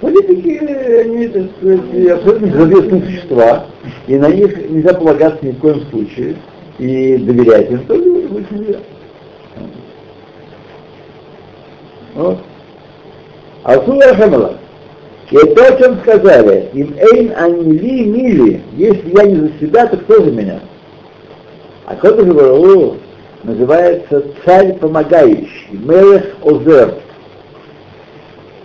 Политики, 0.00 0.58
они, 1.00 1.28
так 1.28 1.42
сказать, 1.58 2.10
абсолютно 2.10 2.46
безответственные 2.46 3.04
существа, 3.04 3.66
и 4.06 4.16
на 4.16 4.28
них 4.28 4.70
нельзя 4.70 4.94
полагаться 4.94 5.44
ни 5.46 5.50
в 5.52 5.58
коем 5.58 5.80
случае, 5.90 6.36
и 6.78 7.16
доверять 7.18 7.70
им 7.70 7.84
тоже 7.86 8.28
быть 8.28 8.50
нельзя. 8.50 8.78
Вот. 12.14 12.38
А 13.64 13.74
Сура 13.84 14.14
Хамала. 14.14 14.56
И 15.32 15.36
то, 15.54 15.64
о 15.64 15.78
чем 15.78 15.98
сказали, 16.00 16.68
им 16.74 16.94
эйн 16.98 17.32
анили 17.34 18.04
мили, 18.04 18.60
если 18.76 19.16
я 19.16 19.24
не 19.24 19.36
за 19.36 19.58
себя, 19.60 19.86
то 19.86 19.96
кто 19.96 20.22
за 20.22 20.30
меня? 20.30 20.60
А 21.86 21.96
Кодыш 21.96 22.34
Бару 22.34 22.96
называется 23.42 24.24
царь 24.44 24.74
помогающий, 24.74 25.70
Мелех 25.70 26.36
Озер. 26.44 26.96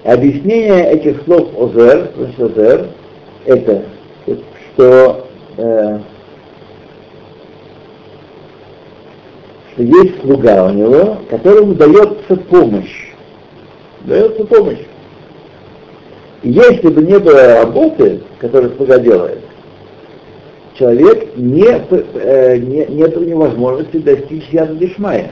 Объяснение 0.04 0.92
этих 0.92 1.24
слов 1.24 1.48
Озер, 1.58 2.12
значит 2.18 2.40
Озер, 2.42 2.88
это, 3.46 3.84
что, 4.26 5.26
э, 5.56 6.00
что 9.72 9.84
есть 9.84 10.20
слуга 10.20 10.66
у 10.66 10.74
него, 10.74 11.20
которому 11.30 11.76
дается 11.76 12.36
помощь. 12.50 13.14
Дается 14.02 14.44
помощь. 14.44 14.80
Если 16.44 16.90
бы 16.90 17.02
не 17.02 17.18
было 17.18 17.64
работы, 17.64 18.22
которую 18.40 18.76
слуга 18.76 19.00
делает, 19.00 19.40
человек 20.78 21.36
не, 21.36 21.66
э, 21.66 22.58
не, 22.58 22.86
нет 22.86 23.18
у 23.18 23.24
него 23.24 23.42
возможности 23.42 23.98
достичь 23.98 24.48
яда 24.50 24.76
Дишмая, 24.76 25.32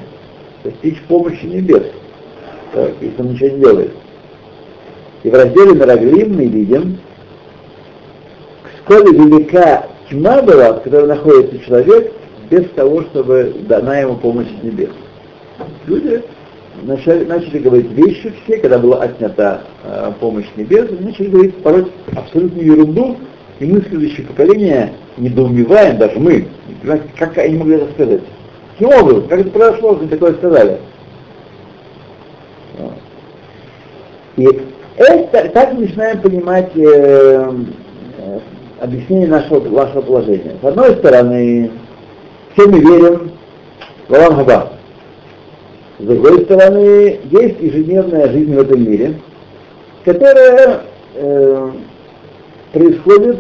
достичь 0.64 1.00
помощи 1.04 1.46
небес, 1.46 1.84
так, 2.74 2.92
если 3.02 3.22
он 3.22 3.34
ничего 3.34 3.50
не 3.50 3.60
делает. 3.60 3.92
И 5.24 5.30
в 5.30 5.34
разделе 5.34 5.74
Нараглим 5.74 6.36
мы 6.36 6.46
видим, 6.46 6.98
сколь 8.84 9.16
велика 9.16 9.88
тьма 10.10 10.42
была, 10.42 10.74
в 10.74 10.82
которой 10.82 11.08
находится 11.08 11.60
человек, 11.60 12.14
без 12.50 12.68
того, 12.72 13.04
чтобы 13.04 13.56
дана 13.68 14.00
ему 14.00 14.16
помощь 14.18 14.48
небес. 14.64 14.92
Люди 15.88 16.24
начали, 16.84 17.26
начали 17.26 17.60
говорить 17.60 17.92
вещи 17.92 18.34
все, 18.44 18.58
когда 18.58 18.80
была 18.80 19.04
отнята 19.04 19.62
э, 19.84 20.12
помощь 20.20 20.48
небес, 20.56 20.90
начали 21.00 21.28
говорить 21.30 21.56
порой 21.58 21.92
абсолютную 22.16 22.66
ерунду, 22.66 23.18
И 23.60 23.66
мы, 23.66 23.82
следующее 23.82 24.28
поколение, 24.28 24.94
недоумеваем, 25.18 25.98
даже 25.98 26.20
мы, 26.20 26.48
как 27.18 27.38
они 27.38 27.58
могли 27.58 27.76
это 27.76 27.92
сказать. 27.94 28.22
Каким 28.74 28.90
образом? 28.90 29.28
Как 29.28 29.40
это 29.40 29.50
произошло, 29.50 29.96
что 29.96 30.08
такое 30.08 30.34
сказали? 30.34 30.80
И 34.36 34.46
это, 34.98 35.50
так 35.50 35.74
мы 35.74 35.82
начинаем 35.82 36.22
понимать 36.22 36.72
э, 36.76 37.52
э, 38.18 38.40
объяснение 38.82 39.28
нашего, 39.28 39.62
нашего 39.70 40.02
положения. 40.02 40.58
С 40.62 40.66
одной 40.66 40.96
стороны, 40.98 41.72
все 42.54 42.68
мы 42.68 42.80
верим 42.80 43.32
в 44.10 44.14
Алам 44.14 44.36
Хаба. 44.36 44.74
С 45.98 46.04
другой 46.04 46.44
стороны, 46.44 47.20
есть 47.32 47.62
ежедневная 47.62 48.28
жизнь 48.30 48.54
в 48.54 48.60
этом 48.60 48.84
мире, 48.84 49.16
которая 50.04 50.82
э, 51.16 51.72
происходит 52.74 53.38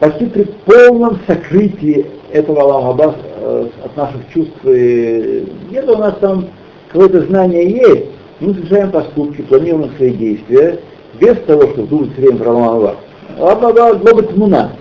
почти 0.00 0.26
при 0.26 0.44
полном 0.64 1.18
сокрытии 1.26 2.06
этого 2.32 2.62
Аллаха 2.62 3.14
э, 3.38 3.66
от 3.84 3.96
наших 3.96 4.20
чувств. 4.32 4.56
И 4.64 5.46
где-то 5.68 5.92
у 5.92 5.98
нас 5.98 6.14
там 6.20 6.46
какое-то 6.90 7.20
знание 7.26 7.70
есть, 7.70 8.06
мы 8.40 8.54
совершаем 8.54 8.90
поступки, 8.90 9.42
планируем 9.42 9.90
свои 9.96 10.12
действия, 10.12 10.80
без 11.20 11.36
того, 11.46 11.62
чтобы 11.68 11.88
думать 11.88 12.12
все 12.12 12.22
время 12.22 12.38
про 12.38 12.50
Аллаха 12.50 12.96
Аллаха 13.38 14.14
быть 14.14 14.36
муна. 14.36 14.72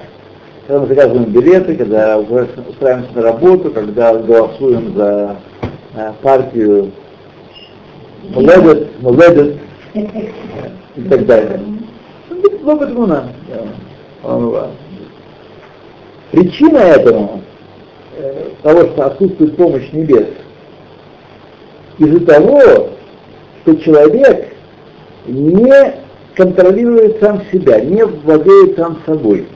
Когда 0.68 0.82
мы 0.82 0.88
заказываем 0.88 1.26
билеты, 1.26 1.76
когда 1.76 2.18
устраиваемся 2.18 3.12
на 3.14 3.22
работу, 3.22 3.72
когда 3.72 4.16
голосуем 4.16 4.96
за 4.96 5.36
партию 6.22 6.92
Муледет, 8.30 9.02
Муледет 9.02 9.58
и 9.94 11.02
так 11.10 11.26
далее. 11.26 11.60
Лобет 12.64 12.94
муна. 12.94 13.30
Причина 16.32 16.78
этому, 16.80 17.42
э, 18.18 18.50
того, 18.64 18.88
что 18.88 19.06
отсутствует 19.06 19.56
помощь 19.56 19.92
небес, 19.94 20.28
из-за 22.00 22.26
того, 22.26 22.90
что 23.62 23.76
человек 23.78 24.54
не 25.28 25.96
контролирует 26.34 27.20
сам 27.20 27.44
себя, 27.52 27.80
не 27.80 28.04
владеет 28.04 28.76
сам 28.76 29.00
собой. 29.06 29.48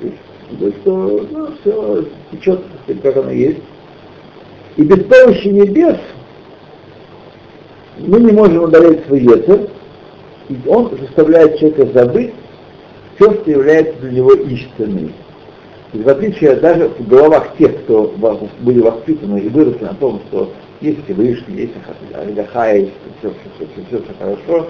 То 0.00 0.66
есть, 0.66 0.78
что 0.82 1.26
ну, 1.30 1.48
все 1.60 2.04
течет, 2.32 2.60
как 3.02 3.16
оно 3.16 3.30
есть. 3.30 3.60
И 4.80 4.82
без 4.82 5.04
помощи 5.04 5.48
небес 5.48 5.98
мы 7.98 8.18
не 8.18 8.32
можем 8.32 8.62
удалять 8.62 9.04
свой 9.04 9.18
ветер, 9.18 9.68
и 10.48 10.56
он 10.66 10.90
заставляет 10.98 11.58
человека 11.58 11.86
забыть 11.92 12.32
все, 13.14 13.30
что 13.30 13.50
является 13.50 14.00
для 14.00 14.12
него 14.12 14.32
истинным. 14.32 15.12
И 15.92 15.98
в 15.98 16.08
отличие 16.08 16.56
даже 16.56 16.88
в 16.88 17.06
головах 17.06 17.58
тех, 17.58 17.76
кто 17.82 18.14
были 18.60 18.80
воспитаны 18.80 19.40
и 19.40 19.48
выросли 19.50 19.84
на 19.84 19.92
том, 19.96 20.22
что 20.28 20.50
есть 20.80 21.04
Всевышний, 21.04 21.56
есть 21.56 21.74
Алидахая, 22.14 22.78
есть 22.78 22.92
все, 23.18 23.28
все, 23.28 23.66
все, 23.66 23.82
все, 23.90 24.02
все 24.02 24.14
хорошо, 24.18 24.68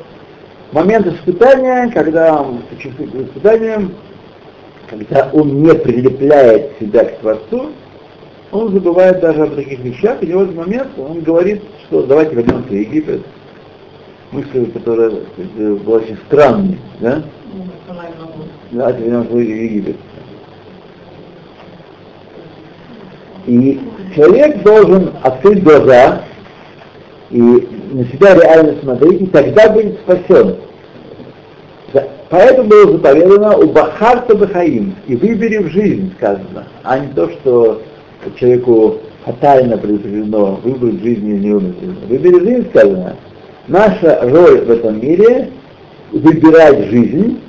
момент 0.73 1.07
испытания, 1.07 1.89
когда 1.95 2.43
он 2.43 2.63
чувствует 2.81 3.15
испытанием, 3.15 3.95
когда 4.89 5.31
он 5.33 5.63
не 5.63 5.73
прилепляет 5.73 6.73
себя 6.81 7.05
к 7.05 7.19
Творцу, 7.19 7.71
он 8.53 8.73
забывает 8.73 9.21
даже 9.21 9.43
об 9.43 9.55
таких 9.55 9.79
вещах, 9.81 10.23
и 10.23 10.33
в 10.33 10.43
этот 10.43 10.57
момент 10.57 10.89
он 10.99 11.21
говорит, 11.21 11.63
что 11.87 12.03
давайте 12.03 12.35
вернемся 12.35 12.69
в 12.69 12.73
Египет. 12.73 13.23
Мысль, 14.33 14.71
которая 14.73 15.13
была 15.57 15.97
очень 15.99 16.17
странной, 16.27 16.79
да? 17.01 17.23
Давайте 18.71 19.03
вернемся 19.03 19.33
в 19.33 19.39
Египет. 19.39 19.97
И 23.47 23.81
человек 24.15 24.63
должен 24.63 25.13
открыть 25.23 25.63
глаза 25.63 26.25
и 27.31 27.41
на 27.41 28.05
себя 28.07 28.35
реально 28.35 28.81
смотреть, 28.81 29.23
и 29.23 29.27
тогда 29.27 29.71
будет 29.71 29.99
спасен. 30.01 30.57
Поэтому 32.29 32.69
было 32.69 32.93
заповедано 32.93 33.57
у 33.57 33.73
Бахарта 33.73 34.37
Бахаим, 34.37 34.95
и 35.09 35.17
выбери 35.17 35.59
в 35.59 35.69
жизнь, 35.69 36.13
сказано, 36.17 36.69
а 36.85 36.99
не 37.01 37.13
то, 37.13 37.29
что 37.31 37.83
человеку 38.39 38.99
фатально 39.25 39.77
предопределено 39.79 40.61
выбрать 40.63 41.03
жизнь 41.03 41.27
или 41.29 41.39
не 41.39 41.51
выбрать 41.53 41.81
жизнь. 41.81 42.07
Выбери 42.07 42.41
жизнь, 42.41 42.69
сказано. 42.71 43.17
Наша 43.69 44.21
роль 44.23 44.61
в 44.63 44.71
этом 44.71 45.01
мире 45.01 45.51
выбирать 46.13 46.87
жизнь, 46.91 47.41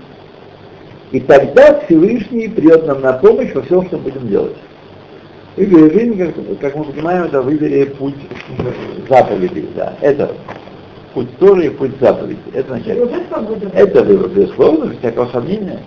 и 1.12 1.20
тогда 1.20 1.80
Всевышний 1.82 2.48
придет 2.48 2.86
нам 2.86 3.02
на 3.02 3.14
помощь 3.14 3.54
во 3.54 3.62
всем, 3.64 3.86
что 3.88 3.98
мы 3.98 4.04
будем 4.04 4.28
делать. 4.28 4.56
Выбери 5.58 5.94
жизнь, 5.94 6.18
как, 6.18 6.60
как 6.60 6.76
мы 6.76 6.86
понимаем, 6.86 7.24
это 7.26 7.42
выбери 7.42 7.86
путь 7.86 8.16
заповедей, 9.10 9.68
да. 9.76 9.96
Это 10.00 10.32
путь 11.14 11.38
тоже 11.38 11.66
и 11.66 11.70
путь 11.70 11.92
заповедей. 12.00 12.40
Это 12.54 12.70
значит, 12.70 12.98
это 13.74 14.04
выбор, 14.04 14.30
безусловно, 14.30 14.86
без 14.86 15.00
всякого 15.00 15.28
сомнения. 15.32 15.80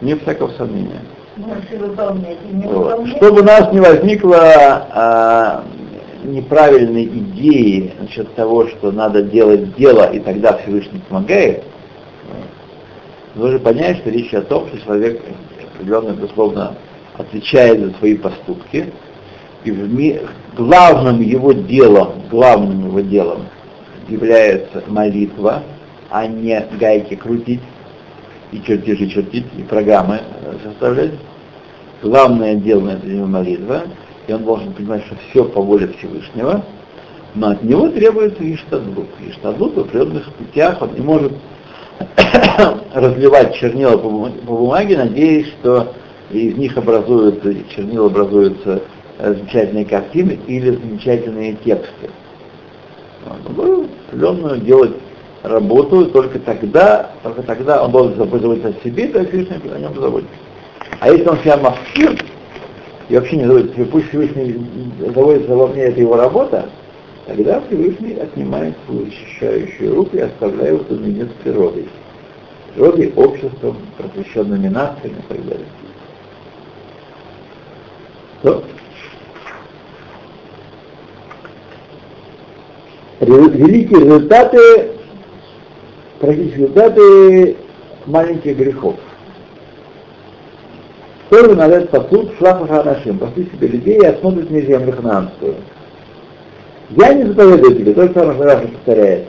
Не 0.00 0.14
всякого 0.14 0.52
сомнения. 0.52 1.00
Вот. 2.64 3.08
Чтобы 3.16 3.40
у 3.40 3.44
нас 3.44 3.72
не 3.72 3.80
возникло 3.80 4.38
а, 4.90 5.64
неправильной 6.24 7.04
идеи 7.04 7.92
насчет 8.00 8.34
того, 8.34 8.68
что 8.68 8.90
надо 8.90 9.22
делать 9.22 9.74
дело, 9.76 10.10
и 10.10 10.18
тогда 10.18 10.56
Всевышний 10.58 11.00
помогает, 11.08 11.64
нужно 13.34 13.58
понять, 13.58 13.98
что 13.98 14.10
речь 14.10 14.34
о 14.34 14.42
том, 14.42 14.68
что 14.68 14.78
человек 14.80 15.22
определенно, 15.74 16.12
безусловно, 16.12 16.74
отвечает 17.16 17.80
за 17.80 17.92
свои 17.98 18.16
поступки, 18.16 18.92
и 19.64 19.70
в 19.70 19.92
ми... 19.92 20.20
главным 20.56 21.20
его 21.20 21.52
делом, 21.52 22.22
главным 22.30 22.86
его 22.88 23.00
делом 23.00 23.46
является 24.08 24.82
молитва, 24.86 25.62
а 26.10 26.26
не 26.26 26.66
гайки 26.78 27.14
крутить 27.14 27.60
и 28.50 28.60
чертежи 28.62 29.08
чертить, 29.08 29.46
и 29.56 29.62
программы 29.62 30.20
э, 30.42 30.54
составлять. 30.64 31.12
Главное 32.02 32.54
дело 32.54 32.80
на 32.80 32.90
это 32.92 33.06
молитва, 33.06 33.82
и 34.26 34.32
он 34.32 34.44
должен 34.44 34.72
понимать, 34.72 35.04
что 35.06 35.16
все 35.30 35.44
по 35.44 35.60
воле 35.60 35.88
Всевышнего, 35.98 36.64
но 37.34 37.50
от 37.50 37.62
него 37.62 37.88
требуется 37.88 38.54
иштадлут. 38.54 39.08
Иштадлут 39.28 39.74
в 39.74 39.80
определенных 39.80 40.32
путях, 40.34 40.80
он 40.80 40.94
не 40.94 41.00
может 41.00 41.32
разливать 42.94 43.54
чернила 43.54 43.96
по 43.96 44.08
бумаге, 44.08 44.96
надеясь, 44.96 45.48
что 45.60 45.92
из 46.30 46.56
них 46.56 46.76
образуются, 46.76 47.54
чернил 47.74 48.06
образуются 48.06 48.82
э, 49.18 49.34
замечательные 49.34 49.84
картины 49.84 50.38
или 50.46 50.70
замечательные 50.70 51.54
тексты. 51.64 52.10
Ну, 53.56 53.86
определенную 54.06 54.60
делать 54.60 54.92
работу, 55.42 56.06
только 56.06 56.38
тогда, 56.38 57.10
только 57.22 57.42
тогда 57.42 57.84
он 57.84 57.90
должен 57.90 58.16
заботиться 58.16 58.68
о 58.68 58.84
себе, 58.84 59.08
то 59.08 59.24
Всевышний 59.24 59.60
о 59.74 59.78
нем 59.78 59.94
заботится. 59.94 60.47
А 61.00 61.10
если 61.10 61.28
он 61.28 61.38
себя 61.38 61.56
маскир, 61.58 62.18
и 63.08 63.14
вообще 63.14 63.36
не 63.36 63.46
заботится, 63.46 63.84
пусть 63.86 64.08
Всевышний 64.08 64.56
заботится 65.14 65.54
во 65.54 65.68
мне, 65.68 65.82
это 65.82 66.00
его 66.00 66.16
работа, 66.16 66.68
тогда 67.26 67.60
Всевышний 67.62 68.14
отнимает 68.14 68.74
свою 68.86 69.06
защищающую 69.06 69.94
руку 69.94 70.16
и 70.16 70.20
оставляет 70.20 70.90
его 70.90 71.00
наедине 71.00 71.26
с 71.26 71.42
природой. 71.42 71.88
Природой, 72.74 73.12
обществом, 73.16 73.76
просвещенными 73.96 74.68
нациями 74.68 75.16
и 75.18 75.32
так 75.32 75.44
далее. 75.46 75.66
Что? 78.40 78.64
Великие 83.20 84.00
результаты, 84.00 84.90
практические 86.20 86.68
результаты 86.68 87.56
маленьких 88.06 88.56
грехов. 88.56 88.96
Первый 91.30 91.56
назад 91.56 91.90
посуд 91.90 92.32
шлаха 92.38 92.82
нашим, 92.82 93.18
пошли 93.18 93.46
себе 93.52 93.68
людей 93.68 93.98
и 93.98 94.06
осмотрят 94.06 94.50
мне 94.50 94.62
землю 94.62 94.92
хананскую. 94.92 95.56
Я 96.90 97.12
не 97.12 97.24
заповедую 97.24 97.76
тебе, 97.76 97.92
то 97.92 98.06
же 98.06 98.14
самое, 98.14 98.34
что 98.34 98.44
Раши 98.44 98.68
повторяет. 98.68 99.26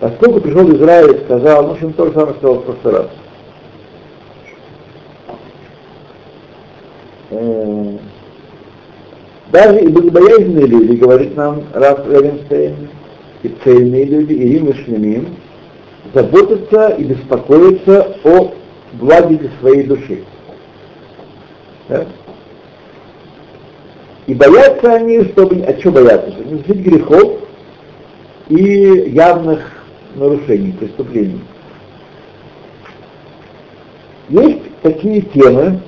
Поскольку 0.00 0.40
пришел 0.40 0.74
Израиль 0.74 1.16
и 1.16 1.24
сказал, 1.24 1.62
ну, 1.62 1.68
в 1.68 1.72
общем, 1.72 1.92
то 1.92 2.06
же 2.06 2.12
самое 2.12 2.34
сказал 2.36 2.54
в 2.54 2.64
прошлый 2.64 2.94
раз. 2.94 3.08
Даже 9.52 9.80
и 9.80 9.88
богобоязненные 9.88 10.66
люди, 10.66 10.96
говорит 10.96 11.36
нам 11.36 11.64
Раф 11.74 12.06
Ревенстейн, 12.08 12.88
и 13.42 13.54
цельные 13.64 14.04
люди, 14.04 14.32
и 14.32 14.56
им 14.56 14.72
שלמים, 14.72 15.36
заботятся 16.14 16.88
и 16.88 17.04
беспокоятся 17.04 18.16
о 18.24 18.54
благе 18.94 19.50
своей 19.60 19.82
души. 19.82 20.24
И 24.26 24.34
боятся 24.34 24.92
они, 24.92 25.24
чтобы... 25.24 25.62
А 25.62 25.78
что 25.78 25.90
боятся? 25.90 26.32
Чтобы 26.32 26.50
не 26.50 26.62
совершить 26.62 26.86
грехов 26.86 27.40
и 28.48 29.10
явных 29.14 29.60
нарушений, 30.14 30.72
преступлений. 30.72 31.40
Есть 34.28 34.60
такие 34.82 35.22
темы, 35.22 35.80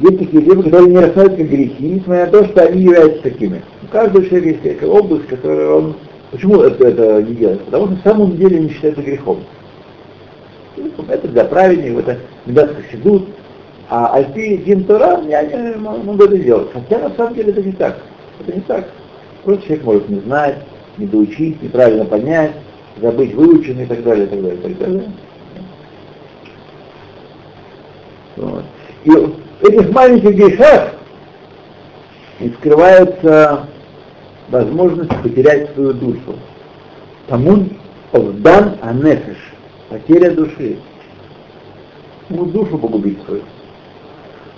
есть 0.00 0.18
такие 0.18 0.42
темы, 0.42 0.62
которые 0.62 0.90
не 0.90 0.98
рассматривают 0.98 1.38
как 1.38 1.48
грехи, 1.48 1.84
несмотря 1.84 2.26
на 2.26 2.30
то, 2.32 2.44
что 2.44 2.62
они 2.62 2.82
являются 2.82 3.22
такими. 3.22 3.62
У 3.82 3.86
каждого 3.86 4.26
человека 4.26 4.68
есть 4.68 4.82
область, 4.82 5.26
которую 5.26 5.76
он... 5.76 5.94
Почему 6.30 6.60
это, 6.60 6.86
это 6.86 7.22
не 7.22 7.34
делает? 7.34 7.64
Потому 7.64 7.86
что 7.86 7.96
в 7.96 8.02
самом 8.02 8.36
деле 8.36 8.60
не 8.60 8.68
считается 8.70 9.02
грехом. 9.02 9.40
Это 11.08 11.26
для 11.28 11.44
праведников, 11.44 12.06
это 12.06 12.18
медат 12.46 12.74
хасидут, 12.76 13.28
а 13.90 14.14
альпи 14.14 14.56
дин 14.58 14.84
Тора 14.84 15.20
я 15.26 15.42
не 15.42 15.76
могу 15.76 16.14
это 16.14 16.38
делать. 16.38 16.70
Хотя 16.72 17.00
на 17.00 17.10
самом 17.16 17.34
деле 17.34 17.50
это 17.50 17.60
не 17.60 17.72
так. 17.72 17.98
Это 18.38 18.54
не 18.54 18.60
так. 18.60 18.88
Просто 19.44 19.66
человек 19.66 19.84
может 19.84 20.08
не 20.08 20.20
знать, 20.20 20.58
не 20.96 21.06
доучить, 21.06 21.60
неправильно 21.60 22.04
понять, 22.04 22.52
забыть 23.00 23.34
выученный 23.34 23.82
и 23.82 23.86
так 23.86 24.02
далее, 24.04 24.26
и 24.26 24.28
так 24.28 24.42
далее, 24.42 24.58
и 24.58 24.62
так 24.62 24.78
далее. 24.78 25.02
Вот. 28.36 28.64
И 29.04 29.10
в 29.10 29.64
этих 29.64 29.90
маленьких 29.90 30.36
грехах 30.36 30.94
и 32.38 32.48
скрывается 32.50 33.66
возможность 34.50 35.10
потерять 35.20 35.74
свою 35.74 35.94
душу. 35.94 36.36
Тамун 37.26 37.70
овдан 38.12 38.76
анефиш, 38.82 39.36
потеря 39.88 40.30
души. 40.30 40.78
Ну, 42.28 42.44
душу 42.44 42.78
погубить 42.78 43.18
свою. 43.24 43.42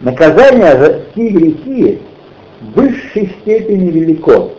Наказание 0.02 0.76
за 0.78 0.94
такие 0.94 1.30
грехи 1.30 2.00
в 2.60 2.72
высшей 2.72 3.32
степени 3.40 3.88
велико, 3.88 4.50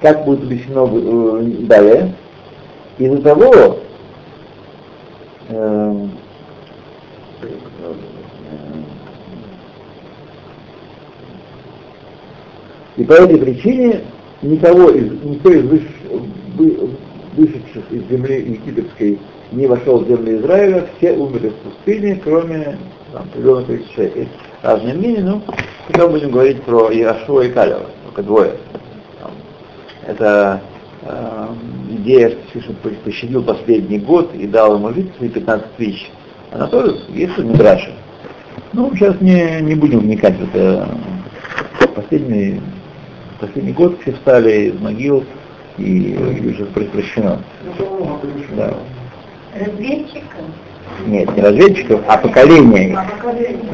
как 0.00 0.24
будет 0.24 0.44
объяснено 0.44 0.88
э, 0.88 1.42
далее, 1.66 2.14
из-за 2.96 3.20
того, 3.22 3.80
э, 5.48 6.06
и 12.96 13.02
по 13.04 13.12
этой 13.14 13.36
причине 13.36 14.02
никого 14.42 14.90
из, 14.90 15.10
никто 15.24 15.50
из 15.50 15.64
выш, 15.64 15.82
вы, 16.54 16.90
вышедших 17.36 17.90
из 17.90 18.08
земли 18.08 18.36
египетской 18.42 19.18
не 19.52 19.66
вошел 19.66 19.98
в 20.00 20.08
землю 20.08 20.40
Израиля, 20.40 20.86
все 20.96 21.12
умерли 21.12 21.48
в 21.48 21.54
пустыне, 21.56 22.20
кроме 22.22 22.78
там, 23.12 23.22
определенного 23.22 23.64
количества 23.64 23.94
человек. 23.94 24.16
Есть 24.16 24.30
разные 24.62 24.94
мнения, 24.94 25.22
но 25.22 25.42
потом 25.86 26.12
будем 26.12 26.30
говорить 26.30 26.62
про 26.62 26.90
Иошуа 26.90 27.42
и 27.42 27.50
Калева, 27.50 27.86
только 28.04 28.22
двое. 28.22 28.52
Там, 29.20 29.30
это 30.06 30.60
э, 31.02 31.46
идея, 31.90 32.30
что 32.30 32.60
Всевышний 32.60 32.96
пощадил 33.04 33.42
последний 33.42 33.98
год 33.98 34.34
и 34.34 34.46
дал 34.46 34.76
ему 34.76 34.92
жить 34.92 35.14
свои 35.16 35.28
15 35.28 35.76
тысяч. 35.76 36.10
Она 36.52 36.66
тоже 36.66 36.98
есть 37.08 37.36
в 37.36 37.44
Мидраше. 37.44 37.92
Ну, 38.72 38.94
сейчас 38.94 39.20
не, 39.20 39.60
не 39.62 39.74
будем 39.74 40.00
вникать 40.00 40.36
в 40.36 40.54
это. 40.54 40.88
Последний, 41.94 42.60
последний 43.40 43.72
год 43.72 43.98
все 44.02 44.12
встали 44.12 44.68
из 44.68 44.80
могил 44.80 45.24
и 45.78 46.16
уже 46.48 46.64
прекращено. 46.66 47.42
Да. 48.56 48.74
Разведчиков? 49.58 50.44
Нет, 51.06 51.36
не 51.36 51.42
разведчиков, 51.42 52.00
а 52.06 52.16
поколение 52.18 52.90
их. 52.90 52.98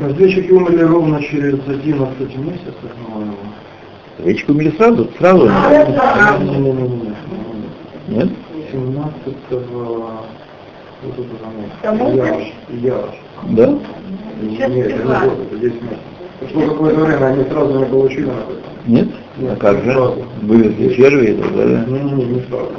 Разведчики 0.03 0.51
умерли 0.51 0.83
ровно 0.83 1.23
через 1.23 1.61
11 1.67 2.37
месяцев, 2.39 2.75
по-моему. 3.05 3.35
Разведчики 4.19 4.51
умерли 4.51 4.75
сразу? 4.77 5.09
Сразу? 5.19 5.47
Не-не-не-не. 5.47 7.15
Нет? 8.09 8.29
17-го... 8.73 10.11
Вот 11.03 11.19
это 11.19 11.93
там. 11.93 12.15
Ярош. 12.15 12.53
Ярош. 12.71 13.15
Да? 13.51 13.79
Нет, 14.41 14.61
это 14.61 14.71
не 14.71 15.03
год, 15.03 15.39
это 15.47 15.57
10 15.59 15.83
месяцев. 15.83 15.99
Прошло 16.41 16.63
какое-то 16.69 17.01
время, 17.01 17.27
они 17.27 17.45
сразу 17.45 17.79
не 17.79 17.85
получили 17.85 18.27
на 18.27 18.31
это. 18.31 18.55
Нет? 18.87 19.09
Нет, 19.39 19.53
а 19.53 19.57
как 19.57 19.77
не 19.77 19.85
же? 19.85 19.93
сразу. 19.93 20.25
Вывезли 20.43 20.95
черви 20.95 21.33
и 21.33 21.35
так 21.37 21.57
далее. 21.57 21.85
Не-не-не, 21.87 22.25
не 22.25 22.41
сразу. 22.43 22.73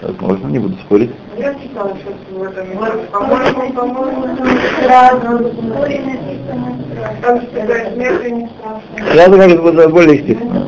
Да? 0.00 0.08
Возможно, 0.08 0.46
не 0.48 0.58
буду 0.58 0.76
спорить. 0.78 1.10
Я 1.38 1.54
читала 1.54 1.94
что-то 1.96 2.34
в 2.34 2.42
этом. 2.42 2.66
По-моему, 3.12 3.72
по-моему, 3.72 4.26
сразу. 4.82 5.54
Как 9.36 9.50
это 9.50 9.62
было 9.62 9.88
более 9.88 10.06
Ну, 10.06 10.14
естественно. 10.14 10.66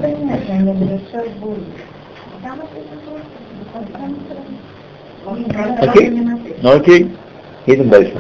это 5.25 5.91
Окей? 5.91 6.11
Ну 6.63 6.71
окей. 6.71 7.15
Едем 7.67 7.89
дальше. 7.89 8.13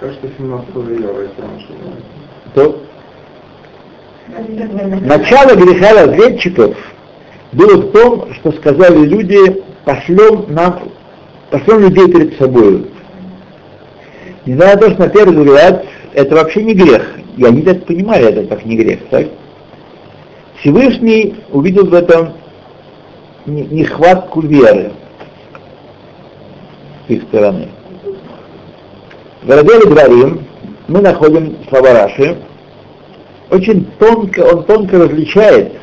Кажется, 0.00 0.28
17 0.36 0.68
июля, 0.74 1.08
если 1.22 1.40
я 1.40 1.46
не 1.46 1.56
ошибаюсь. 1.56 2.04
То 2.54 2.82
начало 5.06 5.54
греха 5.54 5.92
разведчиков 6.04 6.76
было 7.52 7.76
в 7.76 7.92
том, 7.92 8.34
что 8.34 8.52
сказали 8.52 9.04
люди, 9.06 9.62
пошлем 9.86 10.46
нам, 10.48 10.90
пошлем 11.50 11.80
людей 11.80 12.08
перед 12.08 12.36
собой. 12.38 12.90
Несмотря 14.44 14.74
на 14.74 14.80
то, 14.80 14.90
что 14.90 14.98
на 15.04 15.08
первый 15.08 15.36
взгляд 15.36 15.86
это 16.12 16.34
вообще 16.34 16.62
не 16.64 16.74
грех. 16.74 17.08
И 17.36 17.44
они 17.44 17.62
так 17.62 17.84
понимали 17.86 18.26
это 18.26 18.46
как 18.46 18.64
не 18.64 18.76
грех, 18.76 19.00
так? 19.10 19.26
Всевышний 20.60 21.36
увидел 21.50 21.86
в 21.86 21.94
этом 21.94 22.32
не- 23.46 23.66
нехватку 23.66 24.40
веры 24.40 24.92
с 27.06 27.10
их 27.10 27.22
стороны. 27.24 27.68
В 29.42 29.50
разделе 29.50 29.86
Дворим 29.86 30.46
мы 30.88 31.00
находим 31.00 31.56
слова 31.68 31.92
Раши, 31.92 32.36
очень 33.50 33.84
тонко, 33.98 34.40
он 34.40 34.64
тонко 34.64 34.98
различает 34.98 35.74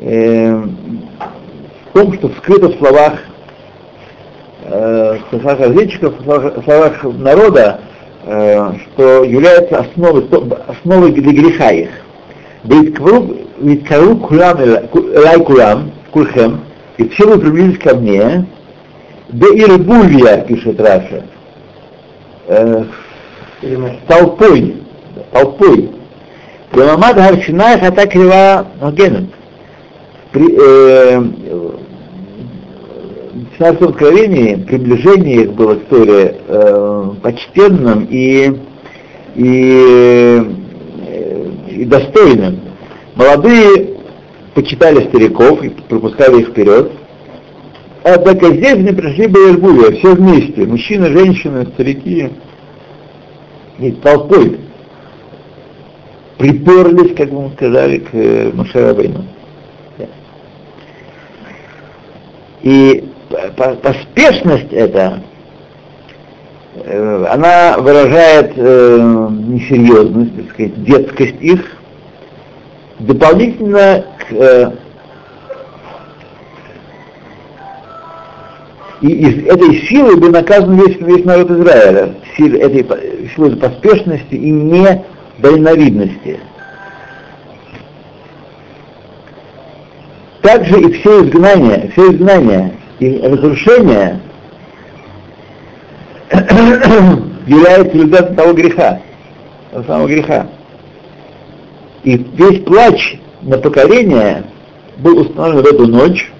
э, 0.00 0.62
том, 1.96 2.12
что 2.12 2.28
скрыто 2.36 2.68
в 2.68 2.76
словах, 2.76 3.14
э, 4.64 5.18
в 5.30 5.40
словах 5.40 5.60
разведчиков, 5.60 6.20
в 6.20 6.24
словах, 6.24 6.56
в 6.58 6.64
словах 6.64 7.02
народа, 7.04 7.80
э, 8.26 8.72
что 8.82 9.24
является 9.24 9.78
основой, 9.78 10.28
основой 10.68 11.12
для 11.12 11.32
греха 11.32 11.70
их. 11.70 11.88
Ведь 12.64 12.94
кару 13.86 14.16
кулам 14.16 14.58
лай 14.58 15.40
кулам, 15.42 15.90
кульхем, 16.10 16.60
и 16.98 17.08
все 17.08 17.26
вы 17.26 17.38
приблизились 17.38 17.78
ко 17.78 17.96
мне, 17.96 18.44
да 19.30 19.46
ирбулья, 19.46 20.42
пишет 20.42 20.78
Раша, 20.78 21.24
э, 22.48 22.84
толпой, 24.06 24.82
толпой. 25.32 25.90
Ламамад 26.74 27.16
Гаршина 27.16 27.78
Хата 27.78 28.06
Крива 28.06 28.66
Магенен. 28.82 29.30
При 30.32 30.54
э, 30.60 31.22
в 33.56 33.58
Царском 33.58 33.88
Откровении 33.88 34.56
приближение 34.56 35.44
их 35.44 35.54
было 35.54 35.76
к 35.76 35.86
Торе 35.86 36.36
э, 36.46 37.10
почтенным 37.22 38.06
и, 38.10 38.52
и, 39.34 40.42
э, 41.06 41.50
и 41.70 41.84
достойным. 41.86 42.60
Молодые 43.14 43.96
почитали 44.54 45.08
стариков 45.08 45.62
и 45.62 45.70
пропускали 45.70 46.42
их 46.42 46.48
вперед. 46.48 46.92
Однако 48.04 48.48
здесь 48.48 48.74
они 48.74 48.92
пришли 48.92 49.26
Баербуя, 49.26 49.92
все 49.92 50.14
вместе, 50.14 50.66
мужчины, 50.66 51.06
женщины, 51.06 51.66
старики, 51.74 52.30
и 53.78 53.90
толпой 53.92 54.60
приперлись, 56.36 57.16
как 57.16 57.32
мы 57.32 57.50
сказали, 57.56 57.98
к 57.98 58.54
Машарабейну. 58.54 59.24
И 62.62 63.04
поспешность 63.82 64.72
эта, 64.72 65.20
э, 66.74 67.26
она 67.30 67.78
выражает 67.78 68.52
э, 68.56 69.28
несерьезность, 69.30 70.36
так 70.36 70.50
сказать, 70.50 70.84
детскость 70.84 71.40
их, 71.40 71.76
дополнительно 72.98 74.04
к 74.18 74.32
э, 74.32 74.72
и 79.02 79.08
из 79.08 79.46
этой 79.46 79.86
силы 79.86 80.16
был 80.16 80.30
наказан 80.30 80.74
весь, 80.76 80.96
весь 81.00 81.24
народ 81.24 81.50
Израиля, 81.50 82.14
силой 82.36 82.60
этой 82.60 83.30
силой 83.34 83.56
поспешности 83.56 84.34
и 84.34 84.50
недальновидности. 84.50 86.40
Также 90.40 90.80
и 90.80 90.92
все 90.92 91.24
изгнания, 91.24 91.90
все 91.92 92.12
изгнания 92.12 92.72
и 92.98 93.18
разрушения 93.18 94.20
являются 97.46 97.92
результатом 97.92 98.36
того 98.36 98.52
греха, 98.52 99.00
того 99.70 99.84
самого 99.84 100.08
греха. 100.08 100.46
И 102.04 102.16
весь 102.16 102.62
плач 102.64 103.18
на 103.42 103.58
поколение 103.58 104.44
был 104.98 105.20
установлен 105.20 105.62
в 105.62 105.66
эту 105.66 105.86
ночь, 105.86 106.32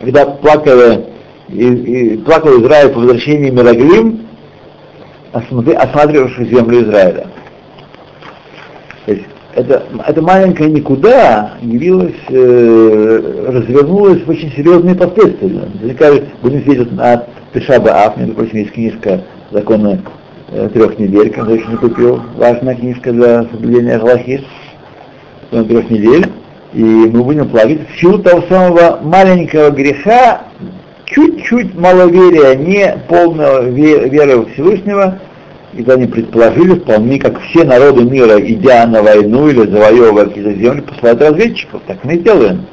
когда 0.00 0.26
плакали 0.26 1.06
и, 1.48 1.66
и 1.66 2.16
плакал 2.18 2.60
Израиль 2.62 2.90
по 2.90 3.00
возвращении 3.00 3.50
Мираглим, 3.50 4.26
осматривавших 5.32 6.48
землю 6.48 6.84
Израиля. 6.84 7.26
То 9.04 9.12
есть 9.12 9.24
это, 9.54 9.82
это 10.06 10.22
маленькое 10.22 10.70
никуда 10.70 11.52
явилось, 11.60 12.14
э, 12.28 13.46
развернулось 13.48 14.22
в 14.24 14.30
очень 14.30 14.52
серьезные 14.52 14.94
последствия. 14.94 15.68
Наверняка 15.74 16.10
будем 16.42 16.60
сидеть 16.60 16.92
на 16.92 17.24
Тышаба 17.52 18.04
Аф, 18.04 18.16
между 18.16 18.34
прочим, 18.34 18.58
есть 18.58 18.72
книжка 18.72 19.22
закона 19.50 20.00
э, 20.50 20.68
трех 20.72 20.98
недель, 20.98 21.30
когда 21.30 21.52
еще 21.52 21.66
не 21.66 21.76
купил, 21.76 22.22
важная 22.36 22.74
книжка 22.74 23.12
для 23.12 23.42
соблюдения 23.44 23.98
Галахи, 23.98 24.44
трех 25.50 25.90
недель, 25.90 26.26
и 26.72 26.82
мы 26.82 27.24
будем 27.24 27.48
плакать 27.48 27.80
в 27.88 28.00
силу 28.00 28.18
того 28.18 28.42
самого 28.48 29.00
маленького 29.02 29.70
греха, 29.70 30.42
чуть-чуть 31.06 31.74
маловерия, 31.74 32.54
не 32.54 32.96
полного 33.08 33.68
веры 33.68 34.46
Всевышнего, 34.52 35.18
и 35.72 35.88
они 35.88 36.06
предположили 36.06 36.80
вполне, 36.80 37.18
как 37.20 37.40
все 37.42 37.64
народы 37.64 38.04
мира, 38.04 38.40
идя 38.40 38.86
на 38.86 39.02
войну 39.02 39.48
или 39.48 39.70
завоевывая 39.70 40.26
какие-то 40.26 40.54
земли, 40.54 40.80
посылают 40.80 41.22
разведчиков. 41.22 41.82
Так 41.86 42.02
мы 42.04 42.14
и 42.14 42.18
делаем. 42.18 42.66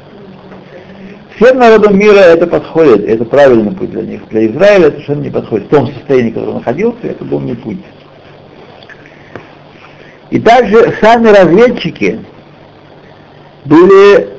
Всем 1.36 1.60
народам 1.60 2.00
мира 2.00 2.18
это 2.18 2.48
подходит, 2.48 3.08
это 3.08 3.24
правильный 3.24 3.72
путь 3.72 3.92
для 3.92 4.02
них. 4.02 4.22
Для 4.30 4.48
Израиля 4.48 4.88
это 4.88 4.94
совершенно 4.94 5.22
не 5.22 5.30
подходит. 5.30 5.68
В 5.68 5.70
том 5.70 5.88
состоянии, 5.94 6.32
в 6.32 6.34
котором 6.34 6.54
он 6.54 6.60
находился, 6.60 6.98
это 7.04 7.24
был 7.24 7.40
не 7.42 7.54
путь. 7.54 7.78
И 10.32 10.40
также 10.40 10.96
сами 11.00 11.28
разведчики 11.28 12.20
были 13.66 14.30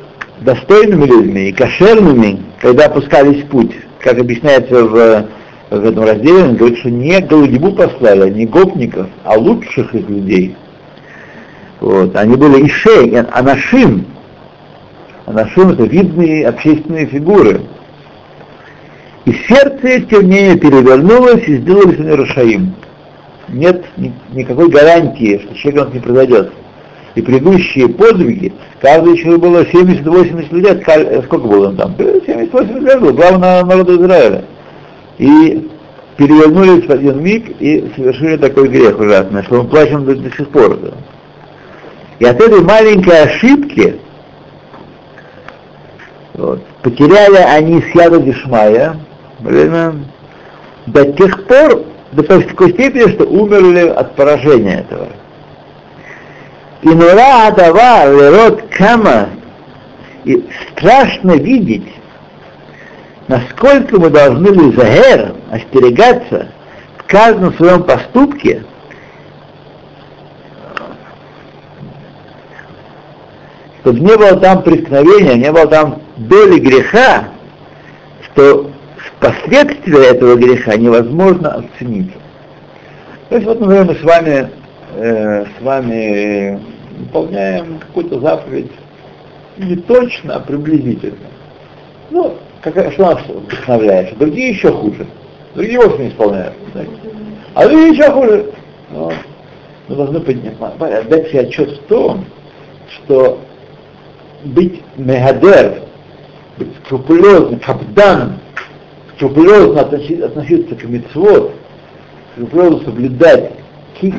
достойными 0.41 1.05
людьми 1.07 1.49
и 1.49 1.53
кошерными, 1.53 2.43
когда 2.61 2.87
опускались 2.87 3.45
в 3.45 3.47
путь. 3.47 3.73
Как 4.01 4.19
объясняется 4.19 4.85
в 4.85 5.29
в 5.71 5.85
этом 5.85 6.05
разделе 6.05 6.45
он 6.45 6.57
говорит, 6.57 6.79
что 6.79 6.91
не 6.91 7.21
голодьбу 7.21 7.73
послали, 7.73 8.31
не 8.31 8.47
гопников, 8.47 9.07
а 9.25 9.37
лучших 9.37 9.95
из 9.95 10.09
людей. 10.09 10.57
Вот. 11.81 12.17
Они 12.17 12.37
были 12.37 12.67
ишей, 12.67 13.21
анашим. 13.21 14.07
Анашим 15.27 15.71
это 15.71 15.85
видные 15.85 16.49
общественные 16.49 17.07
фигуры. 17.07 17.61
И 19.27 19.33
сердце, 19.47 20.01
тем 20.07 20.23
не 20.23 20.37
менее, 20.37 20.59
перевернулось 20.59 21.47
и 21.47 21.59
сделались 21.59 21.99
они 21.99 22.13
Рашаим. 22.13 22.75
Нет 23.49 23.85
ни, 23.99 24.13
никакой 24.33 24.71
гарантии, 24.71 25.39
что 25.45 25.55
человек 25.55 25.93
не 25.93 26.01
произойдет. 26.01 26.53
И 27.15 27.21
предыдущие 27.21 27.89
подвиги, 27.89 28.55
каждый 28.81 29.19
человек 29.19 29.41
было 29.41 29.65
70-80 29.65 30.61
лет, 30.61 30.83
сколько 31.27 31.47
было 31.47 31.69
он 31.69 31.77
там? 31.77 31.95
70-80 31.99 32.81
лет 32.81 33.01
было, 33.01 33.13
главное 33.13 33.65
народа 33.65 33.97
Израиля 33.97 34.45
и 35.19 35.69
перевернулись 36.17 36.87
в 36.87 36.91
один 36.91 37.23
миг 37.23 37.49
и 37.61 37.91
совершили 37.97 38.37
такой 38.37 38.69
грех 38.69 38.99
ужасный, 38.99 39.43
что 39.45 39.63
мы 39.63 39.69
плачем 39.69 40.05
до, 40.05 40.17
до 40.17 40.31
сих 40.31 40.49
пор. 40.49 40.77
Да. 40.79 40.91
И 42.19 42.25
от 42.25 42.41
этой 42.41 42.61
маленькой 42.61 43.23
ошибки 43.23 44.01
вот, 46.35 46.65
потеряли 46.83 47.37
они 47.37 47.83
Сьяда 47.93 48.21
Дишмая 48.21 48.97
время, 49.41 49.95
до 50.87 51.13
тех 51.13 51.47
пор, 51.47 51.85
до 52.13 52.23
такой 52.23 52.73
степени, 52.73 53.11
что 53.13 53.25
умерли 53.25 53.89
от 53.89 54.15
поражения 54.17 54.81
этого. 54.81 55.09
И 56.83 56.89
нура 56.89 57.49
адава 57.49 58.11
лерот 58.11 58.63
кама, 58.71 59.31
и 60.25 60.45
страшно 60.73 61.33
видеть, 61.33 61.89
насколько 63.29 64.01
мы 64.01 64.11
должны 64.11 64.49
лизагер, 64.49 65.35
остерегаться 65.51 66.49
в 66.97 67.05
каждом 67.05 67.55
своем 67.55 67.85
поступке, 67.85 68.65
чтобы 73.81 74.01
не 74.01 74.17
было 74.17 74.37
там 74.37 74.63
преткновения, 74.63 75.35
не 75.35 75.53
было 75.53 75.67
там 75.67 76.03
доли 76.17 76.59
греха, 76.59 77.29
что 78.25 78.71
последствия 79.21 80.11
этого 80.11 80.37
греха 80.37 80.77
невозможно 80.77 81.55
оценить. 81.55 82.13
То 83.29 83.37
есть 83.37 83.47
вот, 83.47 83.61
например, 83.61 83.85
мы 83.85 83.95
с 83.95 84.03
вами, 84.03 84.51
э, 84.97 85.45
с 85.45 85.63
вами 85.63 86.61
выполняем 86.99 87.79
какую-то 87.79 88.21
заповедь 88.21 88.73
не 89.59 89.77
точно, 89.77 90.37
а 90.37 90.41
приблизительно. 90.41 91.29
Ну, 92.11 92.39
как, 92.73 92.93
что 92.93 93.03
нас 93.03 93.23
вдохновляет? 93.27 94.19
Другие 94.19 94.51
еще 94.51 94.73
хуже. 94.73 95.07
Другие 95.55 95.79
вовсе 95.79 96.05
не 96.05 96.09
исполняют. 96.09 96.55
Так? 96.73 96.87
А 97.55 97.67
другие 97.67 97.91
еще 97.91 98.11
хуже. 98.11 98.47
Но 98.91 99.13
мы 99.89 99.97
должны 99.97 100.21
поднимать, 100.21 101.09
дать 101.09 101.29
себе 101.29 101.41
отчет 101.41 101.71
в 101.71 101.83
том, 101.87 102.25
что 102.89 103.39
быть 104.45 104.83
мегадер, 104.97 105.83
быть 106.57 106.69
скрупулезным, 106.85 107.61
капдан, 107.61 108.35
скрупулезно 109.17 109.83
относиться, 109.83 110.27
относиться 110.27 110.75
к 110.75 110.85
митцвот, 110.85 111.53
скрупулезно 112.35 112.85
соблюдать 112.85 113.53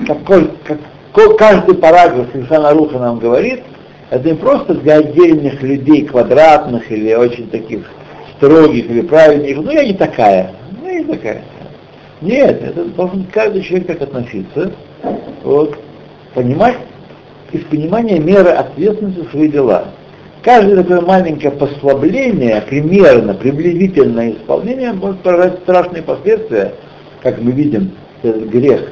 какой, 0.08 0.52
как, 0.66 1.38
каждый 1.38 1.76
параграф 1.76 2.36
Ильхана 2.36 2.72
Руха 2.72 3.00
нам 3.00 3.20
говорит, 3.20 3.62
это 4.10 4.28
не 4.28 4.36
просто 4.36 4.74
для 4.76 4.98
отдельных 4.98 5.62
людей, 5.62 6.06
квадратных 6.06 6.92
или 6.92 7.14
очень 7.14 7.50
таких 7.50 7.86
строгих 8.40 8.90
или 8.90 9.02
праведных, 9.02 9.58
ну 9.58 9.72
я 9.72 9.86
не 9.86 9.94
такая, 9.94 10.54
ну 10.82 10.88
я 10.88 11.00
не 11.00 11.06
такая. 11.06 11.44
Нет, 12.22 12.62
это 12.64 12.86
должен 12.86 13.26
каждый 13.32 13.62
человек 13.62 13.88
так 13.88 14.02
относиться, 14.02 14.74
вот, 15.44 15.78
понимать, 16.34 16.76
из 17.52 17.64
понимания 17.66 18.20
меры 18.20 18.50
ответственности 18.50 19.22
за 19.22 19.30
свои 19.30 19.48
дела. 19.48 19.86
Каждое 20.42 20.78
такое 20.78 21.02
маленькое 21.02 21.52
послабление, 21.52 22.62
примерно, 22.62 23.34
приблизительное 23.34 24.32
исполнение 24.32 24.94
может 24.94 25.20
поражать 25.22 25.60
страшные 25.64 26.02
последствия, 26.02 26.74
как 27.22 27.42
мы 27.42 27.52
видим, 27.52 27.92
этот 28.24 28.50
грех, 28.50 28.92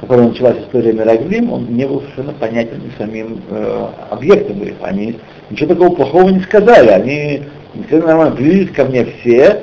которым 0.00 0.28
началась 0.28 0.58
история 0.58 0.92
Мираглим, 0.92 1.52
он 1.52 1.66
не 1.66 1.86
был 1.86 2.00
совершенно 2.02 2.32
понятен 2.32 2.80
самим 2.96 3.42
э, 3.50 3.86
объектом 4.10 4.60
греха. 4.60 4.86
Они 4.86 5.18
ничего 5.50 5.74
такого 5.74 5.94
плохого 5.94 6.28
не 6.30 6.40
сказали, 6.40 6.88
они 6.88 7.42
и 7.74 7.82
все 7.86 8.00
нормально, 8.00 8.34
приблизились 8.34 8.72
ко 8.72 8.84
мне 8.84 9.04
все, 9.04 9.62